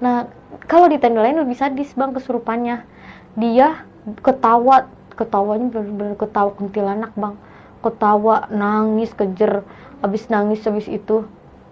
[0.03, 0.27] Nah
[0.67, 2.96] kalau di tenda lain lebih sadis bang kesurupannya
[3.37, 3.85] dia
[4.25, 4.89] ketawa.
[5.17, 7.33] Ketawanya bener-bener ketawa kuntilanak bang.
[7.81, 9.65] Ketawa nangis kejer.
[10.05, 11.25] Abis nangis abis itu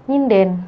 [0.10, 0.66] nyinden.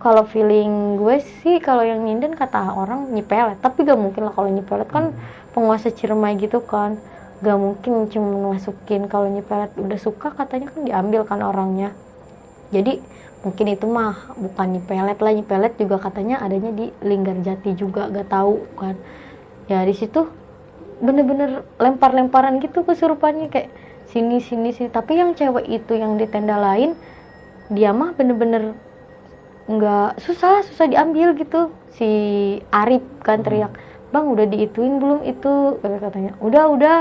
[0.00, 3.60] Kalau feeling gue sih kalau yang nyinden kata orang nyipelet.
[3.60, 5.12] Tapi gak mungkin lah kalau nyipelet kan
[5.52, 6.96] penguasa Ciremai gitu kan.
[7.44, 9.04] Gak mungkin cuma masukin.
[9.04, 11.92] Kalau nyipelet udah suka katanya kan diambil kan orangnya.
[12.72, 12.96] Jadi
[13.44, 15.32] mungkin itu mah bukan nyipelet lah.
[15.36, 18.96] Nyipelet juga katanya adanya di Linggarjati juga gak tahu kan
[19.70, 20.26] ya di situ
[20.98, 23.70] bener-bener lempar-lemparan gitu kesurupannya kayak
[24.10, 24.90] sini sini sini.
[24.90, 26.98] Tapi yang cewek itu yang di tenda lain
[27.70, 28.74] dia mah bener-bener
[29.70, 31.70] nggak susah susah diambil gitu.
[31.94, 32.10] Si
[32.74, 33.70] Arif kan teriak
[34.10, 35.78] bang udah diituin belum itu?
[35.78, 36.98] Katanya udah udah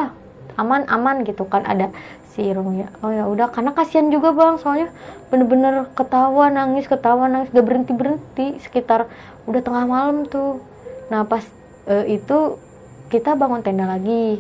[0.62, 1.66] aman aman gitu kan.
[1.66, 1.90] Ada
[2.30, 4.94] si Romnya oh ya udah karena kasihan juga bang soalnya
[5.34, 7.50] bener-bener ketawa nangis ketawa nangis.
[7.50, 9.10] Gak berhenti berhenti sekitar
[9.50, 10.62] udah tengah malam tuh.
[11.10, 11.42] Nah pas
[11.90, 12.62] eh, itu
[13.10, 14.40] kita bangun tenda lagi.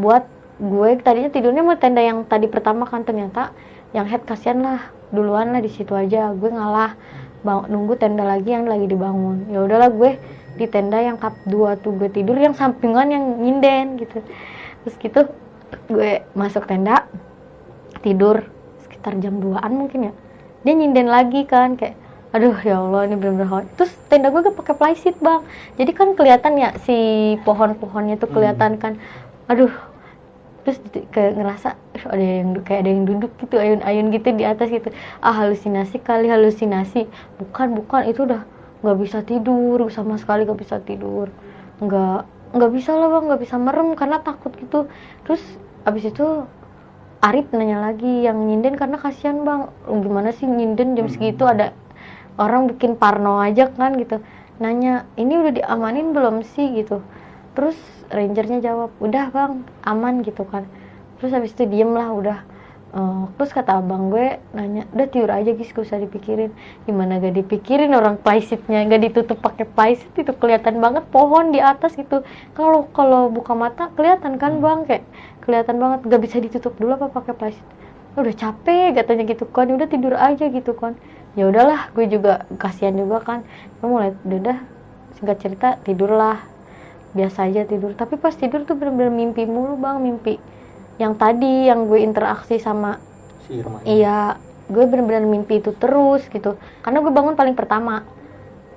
[0.00, 0.24] Buat
[0.56, 3.52] gue tadinya tidurnya mau tenda yang tadi pertama kan ternyata
[3.92, 4.80] yang head kasihan lah.
[5.12, 6.96] Duluan lah di situ aja gue ngalah.
[7.44, 9.46] Bang nunggu tenda lagi yang lagi dibangun.
[9.52, 10.16] Ya udahlah gue
[10.56, 14.24] di tenda yang kap dua tuh gue tidur yang sampingan yang nyinden gitu.
[14.82, 15.20] Terus gitu
[15.92, 17.06] gue masuk tenda
[18.00, 18.48] tidur
[18.82, 20.12] sekitar jam 2an mungkin ya.
[20.64, 22.05] Dia nyinden lagi kan kayak
[22.36, 23.64] aduh ya Allah ini bener-bener hot.
[23.80, 25.40] terus tenda gue gak pakai plywood bang.
[25.80, 26.96] Jadi kan kelihatan ya si
[27.48, 29.00] pohon-pohonnya tuh kelihatan kan.
[29.48, 29.72] Aduh
[30.66, 30.82] terus
[31.14, 34.92] kayak ngerasa "Ih, ada yang kayak ada yang duduk gitu ayun-ayun gitu di atas gitu.
[35.24, 37.08] Ah halusinasi kali halusinasi.
[37.40, 38.44] Bukan bukan itu udah
[38.84, 41.32] nggak bisa tidur sama sekali nggak bisa tidur.
[41.80, 44.92] Nggak nggak bisa lah bang nggak bisa merem karena takut gitu.
[45.24, 45.40] Terus
[45.88, 46.44] abis itu
[47.24, 49.72] Arif nanya lagi yang nyinden karena kasihan bang.
[49.88, 51.72] "Lu gimana sih nyinden jam segitu ada
[52.36, 54.20] orang bikin parno aja kan gitu.
[54.56, 56.72] Nanya ini udah diamanin belum sih?
[56.76, 57.04] gitu.
[57.56, 57.76] Terus
[58.12, 60.68] rangernya jawab udah bang aman gitu kan.
[61.20, 62.38] Terus habis itu diem lah udah.
[62.96, 66.52] Eh, terus kata abang gue nanya udah tidur aja guys gak usah dipikirin.
[66.88, 71.96] Gimana gak dipikirin orang playsitnya gak ditutup pakai plywood itu kelihatan banget pohon di atas
[71.96, 72.24] gitu.
[72.56, 74.88] Kalau kalau buka mata kelihatan kan bang?
[74.88, 75.04] Kayak
[75.44, 77.68] kelihatan banget gak bisa ditutup dulu apa pakai plywood
[78.16, 79.68] udah capek katanya gitu kan.
[79.68, 80.96] Udah tidur aja gitu kan
[81.38, 83.38] ya udahlah gue juga kasihan juga kan.
[83.78, 84.58] Gue mulai udah
[85.16, 86.36] singkat cerita tidurlah
[87.16, 87.92] biasa aja tidur.
[88.00, 90.34] Tapi pas tidur tuh bener-bener mimpi mulu bang mimpi
[91.02, 92.90] yang tadi yang gue interaksi sama
[93.46, 93.78] Si Irma.
[93.86, 94.36] iya
[94.72, 96.58] gue bener-bener mimpi itu terus gitu.
[96.84, 97.92] Karena gue bangun paling pertama.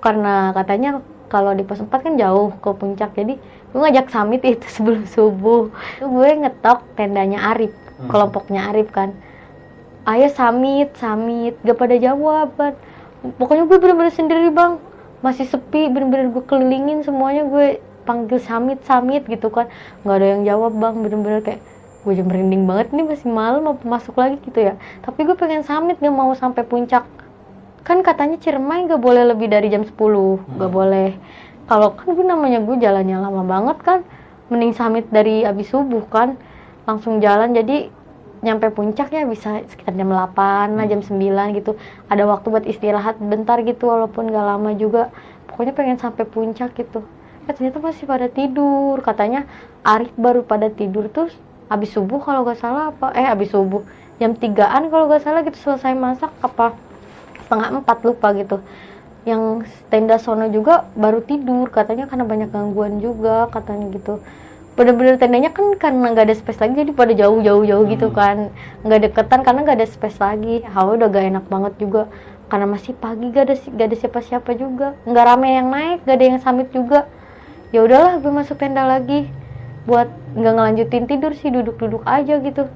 [0.04, 0.90] Karena katanya
[1.34, 3.34] kalau di pos 4 kan jauh ke puncak jadi
[3.70, 5.72] gue ngajak samit itu sebelum subuh.
[6.00, 8.08] Itu gue ngetok tendanya Arif Hmm.
[8.08, 9.12] kelompoknya Arif kan
[10.10, 11.56] ayo samit samit.
[11.62, 12.74] Gak pada jawab kan
[13.20, 14.82] pokoknya gue bener-bener sendiri bang.
[15.22, 17.46] Masih sepi bener-bener gue kelilingin semuanya.
[17.46, 17.78] Gue
[18.10, 19.70] panggil samit samit gitu kan.
[20.02, 20.96] Nggak ada yang jawab bang.
[21.06, 21.62] Bener-bener kayak
[22.00, 24.74] gue udah merinding banget nih masih malam apa masuk lagi gitu ya.
[25.04, 27.04] Tapi gue pengen samit gak mau sampai puncak.
[27.84, 29.92] Kan katanya Ciremai gak boleh lebih dari jam 10
[30.58, 31.20] gak boleh.
[31.68, 34.00] Kalau kan gue namanya gue jalannya lama banget kan.
[34.48, 36.40] Mending samit dari abis subuh kan.
[36.88, 37.52] Langsung jalan.
[37.52, 37.92] Jadi
[38.40, 41.76] nyampe puncak ya bisa sekitar jam 8 lah jam 9 gitu.
[42.08, 45.12] Ada waktu buat istirahat bentar gitu walaupun gak lama juga.
[45.52, 47.04] Pokoknya pengen sampai puncak gitu.
[47.48, 49.04] Eh, ternyata masih pada tidur.
[49.04, 49.44] Katanya
[49.84, 51.28] Arif baru pada tidur tuh
[51.68, 53.12] habis subuh kalau gak salah apa?
[53.16, 53.84] Eh habis subuh.
[54.20, 56.76] Jam 3an kalau gak salah gitu selesai masak apa
[57.44, 58.64] setengah empat lupa gitu.
[59.28, 61.68] Yang tenda sono juga baru tidur.
[61.68, 64.24] Katanya karena banyak gangguan juga katanya gitu
[64.80, 68.48] bener-bener tendanya kan karena nggak ada space lagi jadi pada jauh-jauh jauh gitu kan.
[68.88, 70.64] Nggak deketan karena nggak ada space lagi.
[70.64, 72.08] Hawa udah gak enak banget juga.
[72.48, 74.96] Karena masih pagi gak ada gak ada siapa-siapa juga.
[75.04, 77.12] Nggak rame yang naik gak ada yang summit juga.
[77.76, 79.28] Ya udahlah gue masuk tenda lagi
[79.84, 80.08] buat
[80.40, 82.72] nggak ngelanjutin tidur sih duduk-duduk aja gitu.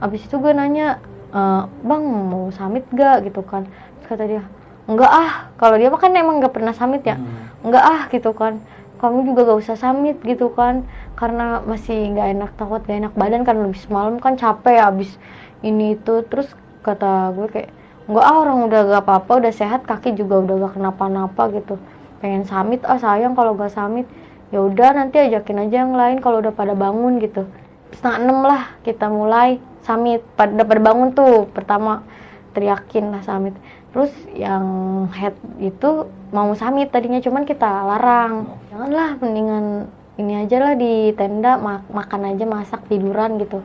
[0.00, 0.98] Abis itu gue nanya
[1.30, 3.68] "Eh, bang mau summit gak gitu kan.
[4.00, 4.42] Terus kata dia
[4.88, 5.52] enggak ah.
[5.60, 7.20] Kalau dia mah kan emang nggak pernah summit ya.
[7.62, 8.64] Enggak ah gitu kan
[9.04, 10.88] kamu juga gak usah summit gitu kan.
[11.12, 15.20] Karena masih nggak enak takut gak enak badan kan lebih semalam kan capek ya abis
[15.60, 16.24] ini itu.
[16.24, 16.48] Terus
[16.80, 17.70] kata gue kayak
[18.08, 21.76] enggak ah orang udah gak apa-apa udah sehat kaki juga udah gak kenapa-napa gitu.
[22.24, 24.08] Pengen summit ah sayang kalau gak summit
[24.48, 27.44] ya udah nanti ajakin aja yang lain kalau udah pada bangun gitu.
[27.92, 32.00] Setengah enam lah kita mulai summit pada pada bangun tuh pertama
[32.54, 33.52] teriakin lah summit
[33.94, 34.66] terus yang
[35.14, 38.58] head itu mau summit tadinya cuman kita larang.
[38.74, 39.86] Janganlah mendingan
[40.18, 43.62] ini aja lah di tenda ma- makan aja masak tiduran gitu.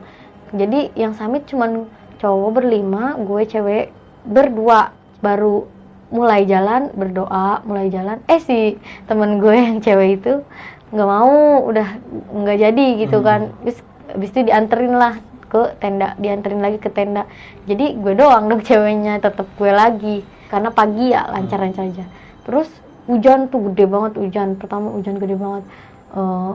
[0.54, 1.90] Jadi yang summit cuman
[2.22, 3.90] cowok berlima gue cewek
[4.22, 4.94] berdua.
[5.18, 5.66] Baru
[6.14, 8.22] mulai jalan berdoa mulai jalan.
[8.30, 8.78] Eh si
[9.10, 10.46] temen gue yang cewek itu
[10.94, 11.98] nggak mau udah
[12.30, 13.50] nggak jadi gitu kan.
[13.66, 13.82] Terus
[14.14, 15.18] habis itu dianterin lah
[15.50, 17.26] ke tenda dianterin lagi ke tenda.
[17.66, 20.22] Jadi gue doang dong ceweknya tetep gue lagi.
[20.46, 22.06] Karena pagi ya lancar-lancar aja.
[22.46, 22.70] Terus
[23.10, 25.66] hujan tuh gede banget hujan pertama hujan gede banget.
[26.14, 26.52] Eh,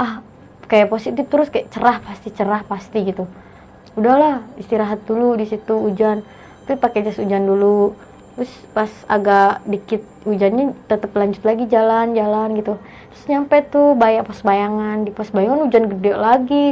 [0.00, 0.12] ah
[0.68, 3.28] kayak positif terus kayak cerah pasti cerah pasti gitu.
[3.96, 6.24] Udahlah istirahat dulu di situ hujan.
[6.64, 7.96] Tapi pakai jas hujan dulu.
[8.36, 12.78] Terus pas agak dikit hujannya tetap lanjut lagi jalan-jalan gitu.
[13.10, 15.02] Terus nyampe tuh bayar pos bayangan.
[15.02, 16.66] Di pos bayangan hujan gede lagi.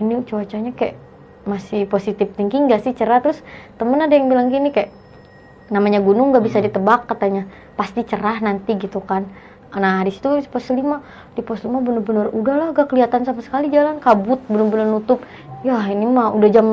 [0.00, 0.96] Ini cuacanya kayak
[1.44, 2.94] masih positif thinking gak sih?
[2.94, 3.22] Cerah.
[3.22, 3.40] Terus
[3.78, 4.94] temen ada yang bilang gini kayak
[5.72, 7.48] namanya gunung nggak bisa ditebak katanya.
[7.78, 9.24] Pasti cerah nanti gitu kan.
[9.72, 10.76] Nah di situ di pos 5
[11.32, 13.98] di pos 5 bener-bener udahlah gak kelihatan sama sekali jalan.
[13.98, 15.24] Kabut bener-bener nutup.
[15.62, 16.66] Ya ini mah udah jam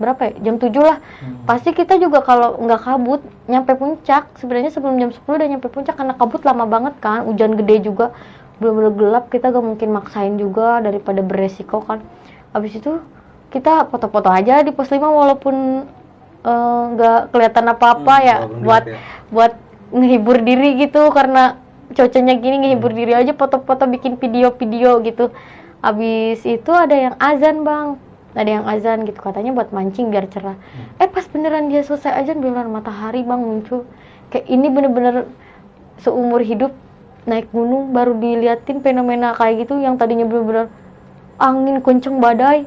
[0.00, 0.50] berapa ya?
[0.50, 0.98] Jam 7 lah.
[1.46, 4.34] Pasti kita juga kalau nggak kabut nyampe puncak.
[4.40, 7.22] Sebenarnya sebelum jam 10 udah nyampe puncak karena kabut lama banget kan.
[7.28, 8.10] Hujan gede juga.
[8.58, 12.02] Bener-bener gelap kita gak mungkin maksain juga daripada beresiko kan.
[12.50, 12.98] Habis itu
[13.52, 15.84] kita foto-foto aja di pos 5 walaupun
[16.42, 18.36] eh, nggak kelihatan apa-apa Hmm, ya.
[18.58, 18.98] buat ya.
[19.28, 19.52] buat
[19.92, 21.60] ngehibur diri gitu karena
[21.92, 25.28] cuacanya gini ngehibur diri aja foto-foto bikin video-video gitu.
[25.78, 28.00] Habis itu ada yang azan bang.
[28.32, 30.56] Ada yang azan gitu katanya buat mancing biar cerah.
[30.96, 33.84] Eh pas beneran dia selesai azan beneran matahari bang muncul.
[34.32, 35.28] Kayak ini bener-bener
[36.00, 36.72] seumur hidup
[37.22, 40.66] naik gunung baru diliatin fenomena kayak gitu yang tadinya bener-bener
[41.36, 42.64] angin kenceng badai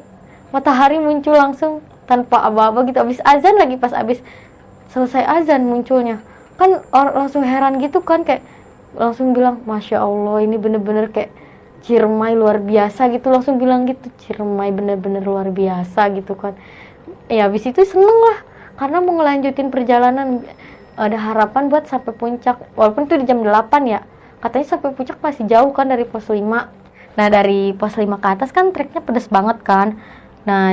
[0.50, 2.98] matahari muncul langsung tanpa aba-aba gitu.
[3.02, 4.22] Abis azan lagi pas abis
[4.90, 6.22] selesai azan munculnya.
[6.56, 8.42] Kan orang langsung heran gitu kan kayak
[8.96, 11.30] langsung bilang masya allah ini bener-bener kayak
[11.86, 13.30] Ciremai luar biasa gitu.
[13.30, 16.58] Langsung bilang gitu Ciremai bener-bener luar biasa gitu kan.
[17.30, 18.38] Ya habis itu seneng lah
[18.78, 20.42] karena mau ngelanjutin perjalanan.
[20.96, 22.56] Ada harapan buat sampai puncak.
[22.72, 24.00] Walaupun itu di jam 8 ya
[24.40, 26.38] katanya sampai puncak masih jauh kan dari pos 5
[27.16, 29.96] nah dari pos 5 ke atas kan treknya pedes banget kan
[30.46, 30.72] nah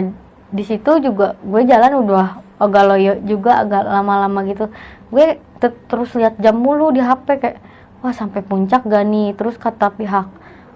[0.54, 4.70] di situ juga gue jalan udah agak loyo juga agak lama-lama gitu.
[5.10, 7.58] Gue te- terus lihat jam mulu di HP kayak
[8.06, 9.34] wah sampai puncak gak nih?
[9.34, 10.30] Terus kata pihak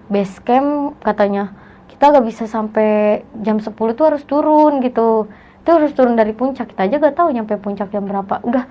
[0.10, 1.54] base camp katanya
[1.88, 5.30] kita gak bisa sampai jam 10 tuh harus turun gitu.
[5.62, 8.42] Itu harus turun dari puncak kita aja gak tahu nyampe puncak jam berapa.
[8.42, 8.66] Udah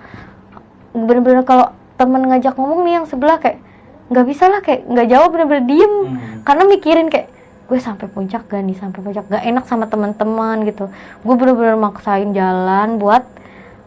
[0.91, 3.63] bener-bener kalau temen ngajak ngomong nih yang sebelah kayak
[4.07, 5.93] nggak bisa lah kayak nggak jawab bener-bener diem.
[5.93, 6.39] Hmm.
[6.47, 7.27] karena mikirin kayak
[7.67, 9.27] gue sampai puncak gak nih sampai puncak.
[9.27, 10.87] Gak enak sama teman-teman gitu.
[11.21, 13.27] Gue bener-bener maksain jalan buat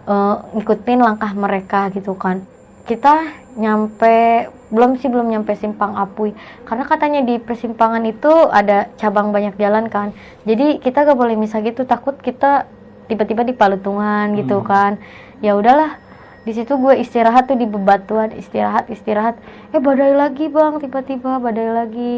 [0.05, 2.45] eh, ngikutin langkah mereka gitu kan.
[2.85, 3.25] Kita
[3.57, 6.31] nyampe belum sih belum nyampe simpang Apuy
[6.63, 10.13] karena katanya di persimpangan itu ada cabang banyak jalan kan.
[10.45, 11.89] Jadi kita gak boleh misah gitu.
[11.89, 12.69] Takut kita
[13.09, 14.69] tiba-tiba di Palutungan gitu Hmm.
[14.69, 14.93] kan.
[15.41, 15.97] Ya udahlah
[16.45, 19.41] di situ gue istirahat tuh di bebatuan istirahat istirahat.
[19.73, 20.77] Eh badai lagi bang.
[20.79, 22.15] Tiba-tiba badai lagi.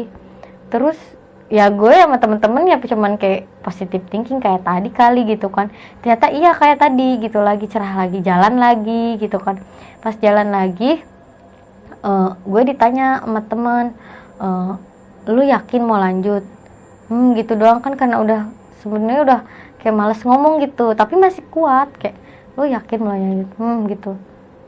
[0.69, 0.95] Terus
[1.53, 5.69] ya gue sama temen-temen ya cuman kayak positive thinking kayak tadi kali gitu kan.
[6.01, 9.61] Ternyata iya kayak tadi gitu lagi cerah lagi jalan lagi gitu kan.
[10.01, 11.05] Pas jalan lagi
[12.01, 13.93] eh, gue ditanya sama temen
[14.41, 14.71] eh,
[15.29, 16.41] lu yakin mau lanjut?
[17.13, 18.41] Hmm gitu doang kan karena udah
[18.81, 19.39] sebenarnya udah
[19.77, 22.17] kayak males ngomong gitu tapi masih kuat kayak
[22.57, 23.49] lu yakin mau lanjut?
[23.61, 24.17] Hmm gitu.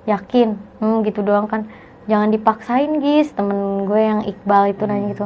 [0.05, 0.53] Yakin?
[0.77, 1.65] Hmm gitu doang kan.
[2.05, 5.25] Jangan dipaksain guys temen gue yang Iqbal itu nanya gitu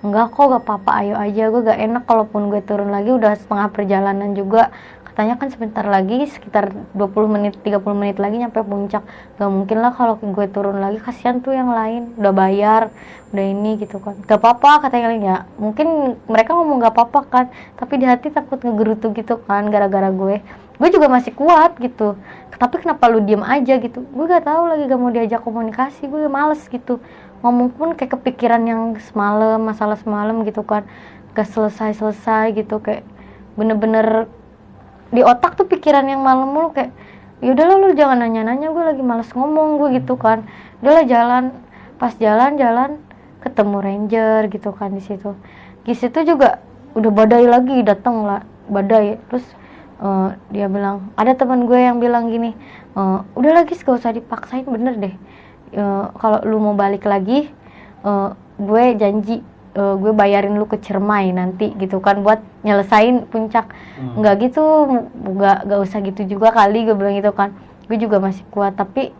[0.00, 3.68] enggak kok gak apa-apa ayo aja gue gak enak kalaupun gue turun lagi udah setengah
[3.68, 4.72] perjalanan juga.
[5.10, 9.04] Katanya kan sebentar lagi sekitar 20 menit 30 menit lagi nyampe puncak.
[9.36, 12.82] Gak mungkin lah kalau gue turun lagi kasihan tuh yang lain udah bayar
[13.34, 14.16] udah ini gitu kan.
[14.24, 17.44] Gak apa-apa katanya ya mungkin mereka ngomong gak apa-apa kan
[17.76, 20.40] tapi di hati takut ngegerutu gitu kan gara-gara gue.
[20.80, 22.16] Gue juga masih kuat gitu.
[22.60, 24.00] Tapi kenapa lu diem aja gitu.
[24.08, 26.96] Gue gak tahu lagi gak mau diajak komunikasi gue males gitu
[27.40, 30.84] ngomong pun kayak kepikiran yang semalam masalah semalam gitu kan.
[31.32, 33.06] Gak selesai selesai gitu kayak
[33.54, 34.26] bener-bener
[35.10, 36.94] di otak tuh pikiran yang malam mulu kayak
[37.40, 40.44] yaudah lu jangan nanya-nanya gue lagi males ngomong gue gitu kan.
[40.84, 41.44] Udahlah jalan.
[42.00, 42.96] Pas jalan-jalan
[43.44, 45.36] ketemu ranger gitu kan di situ.
[45.84, 46.60] Di situ juga
[46.96, 49.20] udah badai lagi datang lah badai.
[49.28, 49.44] Terus
[50.00, 52.56] uh, dia bilang ada teman gue yang bilang gini
[52.96, 55.14] uh, udah lagi gak usah dipaksain bener deh
[55.76, 57.50] uh, kalau lu mau balik lagi
[58.02, 59.40] uh, gue janji
[59.76, 63.70] uh, gue bayarin lu ke Cermai nanti gitu kan buat nyelesain puncak.
[63.96, 64.20] Hmm.
[64.20, 64.62] nggak gitu
[65.14, 67.54] nggak nggak usah gitu juga kali gue bilang gitu kan.
[67.90, 69.10] Gue juga masih kuat tapi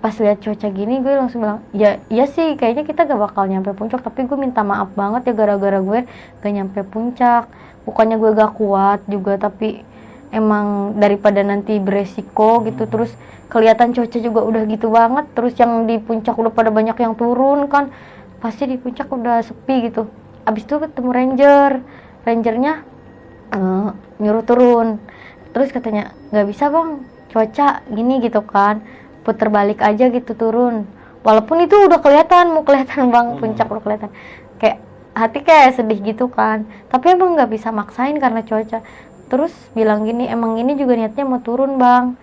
[0.00, 3.76] pas lihat cuaca gini gue langsung bilang ya ya sih kayaknya kita gak bakal nyampe
[3.76, 6.08] puncak tapi gue minta maaf banget ya gara-gara gue
[6.40, 7.46] gak nyampe puncak.
[7.84, 9.84] Bukannya gue gak kuat juga tapi
[10.30, 12.92] emang daripada nanti beresiko gitu hmm.
[12.92, 13.10] terus
[13.50, 17.66] kelihatan cuaca juga udah gitu banget terus yang di puncak udah pada banyak yang turun
[17.66, 17.90] kan
[18.40, 20.08] pasti di puncak udah sepi gitu.
[20.48, 21.70] Abis itu ketemu ranger
[22.24, 22.86] rangernya
[23.52, 24.96] uh, nyuruh turun.
[25.50, 28.82] Terus katanya nggak bisa bang cuaca gini gitu kan
[29.22, 30.88] puter balik aja gitu turun.
[31.20, 33.38] Walaupun itu udah kelihatan mau kelihatan bang hmm.
[33.42, 34.10] puncak udah kelihatan.
[34.56, 34.78] Kayak
[35.12, 36.64] hati kayak sedih gitu kan.
[36.88, 38.80] Tapi emang nggak bisa maksain karena cuaca
[39.30, 42.18] terus bilang gini emang ini juga niatnya mau turun bang.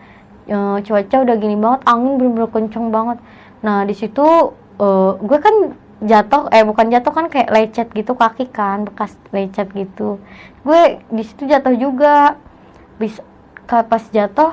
[0.48, 3.18] E, cuaca udah gini banget angin bener-bener kenceng banget.
[3.64, 4.28] Nah di situ
[4.78, 4.88] e,
[5.18, 5.56] gue kan
[5.98, 10.20] jatuh eh bukan jatuh kan kayak lecet gitu kaki kan bekas lecet gitu.
[10.62, 12.36] Gue di situ jatuh juga.
[13.00, 13.24] Bisa
[13.68, 14.52] pas jatuh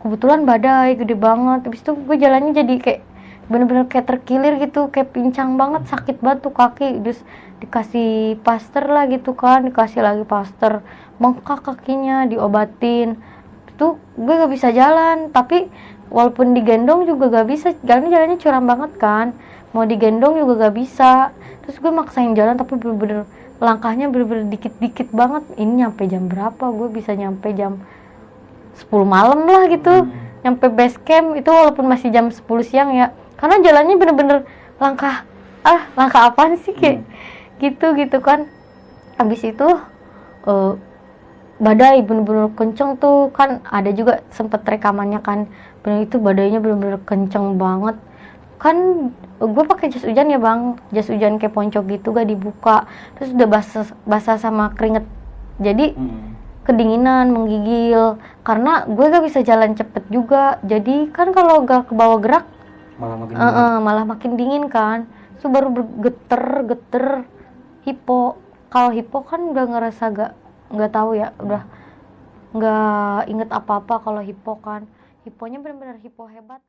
[0.00, 1.66] kebetulan badai gede banget.
[1.66, 3.02] Habis itu gue jalannya jadi kayak
[3.50, 7.02] bener-bener kayak terkilir gitu kayak pincang banget sakit banget tuh kaki.
[7.02, 7.20] Terus
[7.62, 10.82] dikasih plaster lah gitu kan dikasih lagi plaster
[11.18, 13.18] bengkak kakinya diobatin.
[13.70, 15.70] Itu gue gak bisa jalan tapi
[16.12, 17.74] walaupun digendong juga gak bisa.
[17.82, 19.26] Jalan jalannya curam banget kan.
[19.72, 21.30] Mau digendong juga gak bisa.
[21.66, 23.24] Terus gue maksain jalan tapi bener-bener
[23.62, 25.46] langkahnya bener-bener dikit-dikit banget.
[25.54, 26.70] Ini nyampe jam berapa?
[26.74, 27.78] Gue bisa nyampe jam
[28.78, 30.06] 10 malam lah gitu.
[30.06, 30.20] Hmm.
[30.42, 34.38] nyampe base camp itu walaupun masih jam 10 siang ya karena jalannya bener-bener
[34.78, 35.26] langkah
[35.66, 37.10] ah langkah apa sih kayak hmm.
[37.58, 38.46] gitu gitu kan.
[39.18, 39.66] Habis itu
[40.46, 40.78] uh,
[41.62, 45.50] badai bener-bener kenceng tuh kan ada juga sempet rekamannya kan.
[45.82, 47.98] Bener itu badainya bener-bener kenceng banget.
[48.62, 49.10] Kan
[49.42, 50.78] gue pakai jas hujan ya bang.
[50.94, 52.86] Jas hujan kayak ponco gitu gak dibuka.
[53.18, 55.02] Terus udah basah basah sama keringet.
[55.58, 56.30] Jadi hmm.
[56.66, 58.18] kedinginan, menggigil.
[58.42, 60.58] Karena gue gak bisa jalan cepet juga.
[60.66, 62.46] Jadi kan kalau gak ke bawah gerak,
[63.02, 65.10] malah makin uh, uh, malah makin dingin kan.
[65.42, 67.06] So baru bergeter, geter,
[67.82, 68.38] hipo.
[68.70, 70.32] Kalau hipo kan udah ngerasa gak
[70.70, 71.62] nggak tahu ya, udah
[72.54, 74.86] nggak inget apa-apa kalau hipo kan.
[75.26, 76.62] Hiponya benar-benar hipo hebat.